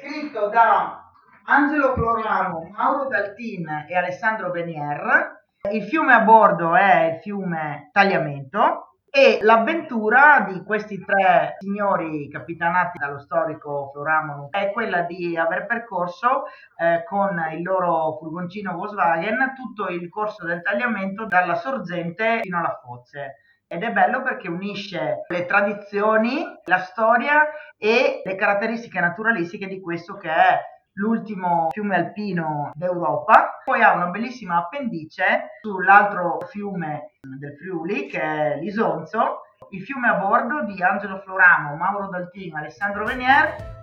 scritto 0.00 0.48
da 0.48 1.12
Angelo 1.44 1.92
Floramo, 1.92 2.70
Mauro 2.74 3.06
Daltin 3.06 3.84
e 3.86 3.94
Alessandro 3.94 4.50
Benier. 4.50 5.42
Il 5.70 5.82
fiume 5.82 6.14
a 6.14 6.20
bordo 6.20 6.74
è 6.74 7.12
il 7.12 7.20
fiume 7.20 7.90
Tagliamento, 7.92 8.83
e 9.16 9.38
l'avventura 9.42 10.44
di 10.50 10.64
questi 10.64 10.98
tre 10.98 11.54
signori 11.60 12.28
capitanati 12.28 12.98
dallo 12.98 13.20
storico 13.20 13.90
Floramon 13.92 14.48
è 14.50 14.72
quella 14.72 15.02
di 15.02 15.36
aver 15.36 15.66
percorso 15.66 16.46
eh, 16.76 17.04
con 17.04 17.40
il 17.52 17.62
loro 17.62 18.16
furgoncino 18.18 18.72
Volkswagen 18.72 19.52
tutto 19.54 19.86
il 19.86 20.08
corso 20.08 20.44
del 20.44 20.62
tagliamento 20.62 21.26
dalla 21.26 21.54
sorgente 21.54 22.40
fino 22.42 22.58
alla 22.58 22.80
foce. 22.82 23.36
Ed 23.68 23.84
è 23.84 23.92
bello 23.92 24.20
perché 24.22 24.48
unisce 24.48 25.20
le 25.28 25.46
tradizioni, 25.46 26.44
la 26.64 26.78
storia 26.78 27.46
e 27.78 28.20
le 28.24 28.34
caratteristiche 28.34 28.98
naturalistiche 28.98 29.68
di 29.68 29.80
questo 29.80 30.16
che 30.16 30.28
è 30.28 30.58
l'ultimo 30.94 31.68
fiume 31.70 31.96
alpino 31.96 32.70
d'Europa. 32.74 33.60
Poi 33.64 33.82
ha 33.82 33.94
una 33.94 34.06
bellissima 34.06 34.58
appendice 34.58 35.58
sull'altro 35.62 36.38
fiume 36.48 37.12
del 37.20 37.56
Friuli 37.56 38.06
che 38.06 38.20
è 38.20 38.58
l'Isonzo, 38.60 39.40
il 39.70 39.82
fiume 39.82 40.08
a 40.08 40.14
bordo 40.14 40.64
di 40.64 40.82
Angelo 40.82 41.20
Floramo, 41.24 41.76
Mauro 41.76 42.08
Daltino, 42.08 42.58
Alessandro 42.58 43.04
Venier, 43.04 43.82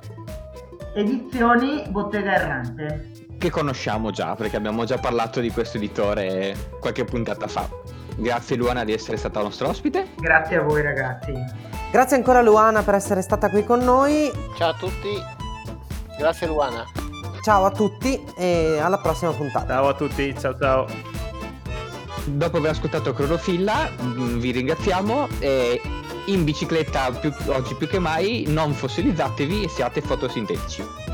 edizioni 0.94 1.84
Bottega 1.90 2.34
Errante. 2.34 3.12
Che 3.38 3.50
conosciamo 3.50 4.12
già 4.12 4.36
perché 4.36 4.56
abbiamo 4.56 4.86
già 4.86 4.98
parlato 4.98 5.40
di 5.40 5.50
questo 5.50 5.78
editore 5.78 6.54
qualche 6.80 7.04
puntata 7.06 7.48
fa. 7.48 7.68
Grazie 8.16 8.56
Luana 8.56 8.84
di 8.84 8.94
essere 8.94 9.18
stata 9.18 9.42
nostra 9.42 9.68
ospite. 9.68 10.10
Grazie 10.18 10.58
a 10.58 10.62
voi 10.62 10.82
ragazzi. 10.82 11.34
Grazie 11.92 12.18
ancora 12.18 12.42
Luana 12.42 12.84
per 12.84 12.94
essere 12.94 13.22
stata 13.22 13.50
qui 13.50 13.64
con 13.64 13.80
noi. 13.80 14.32
Ciao 14.56 14.70
a 14.70 14.76
tutti, 14.76 15.10
grazie 16.18 16.48
Luana. 16.48 17.01
Ciao 17.42 17.66
a 17.66 17.72
tutti 17.72 18.24
e 18.36 18.78
alla 18.78 19.00
prossima 19.00 19.32
puntata. 19.32 19.66
Ciao 19.66 19.88
a 19.88 19.94
tutti, 19.96 20.36
ciao 20.38 20.56
ciao. 20.60 20.86
dopo 22.26 22.58
aver 22.58 22.70
ascoltato 22.70 23.14
Clorofilla, 23.14 23.90
mm, 24.00 24.38
vi 24.38 24.52
ringraziamo 24.52 25.28
e 25.40 25.82
in 26.26 26.44
bicicletta 26.44 27.10
più, 27.10 27.34
oggi 27.48 27.74
più 27.74 27.88
che 27.88 27.98
mai 27.98 28.46
non 28.48 28.74
fossilizzatevi 28.74 29.64
e 29.64 29.70
siate 29.70 30.02
fotosintetici. 30.02 31.11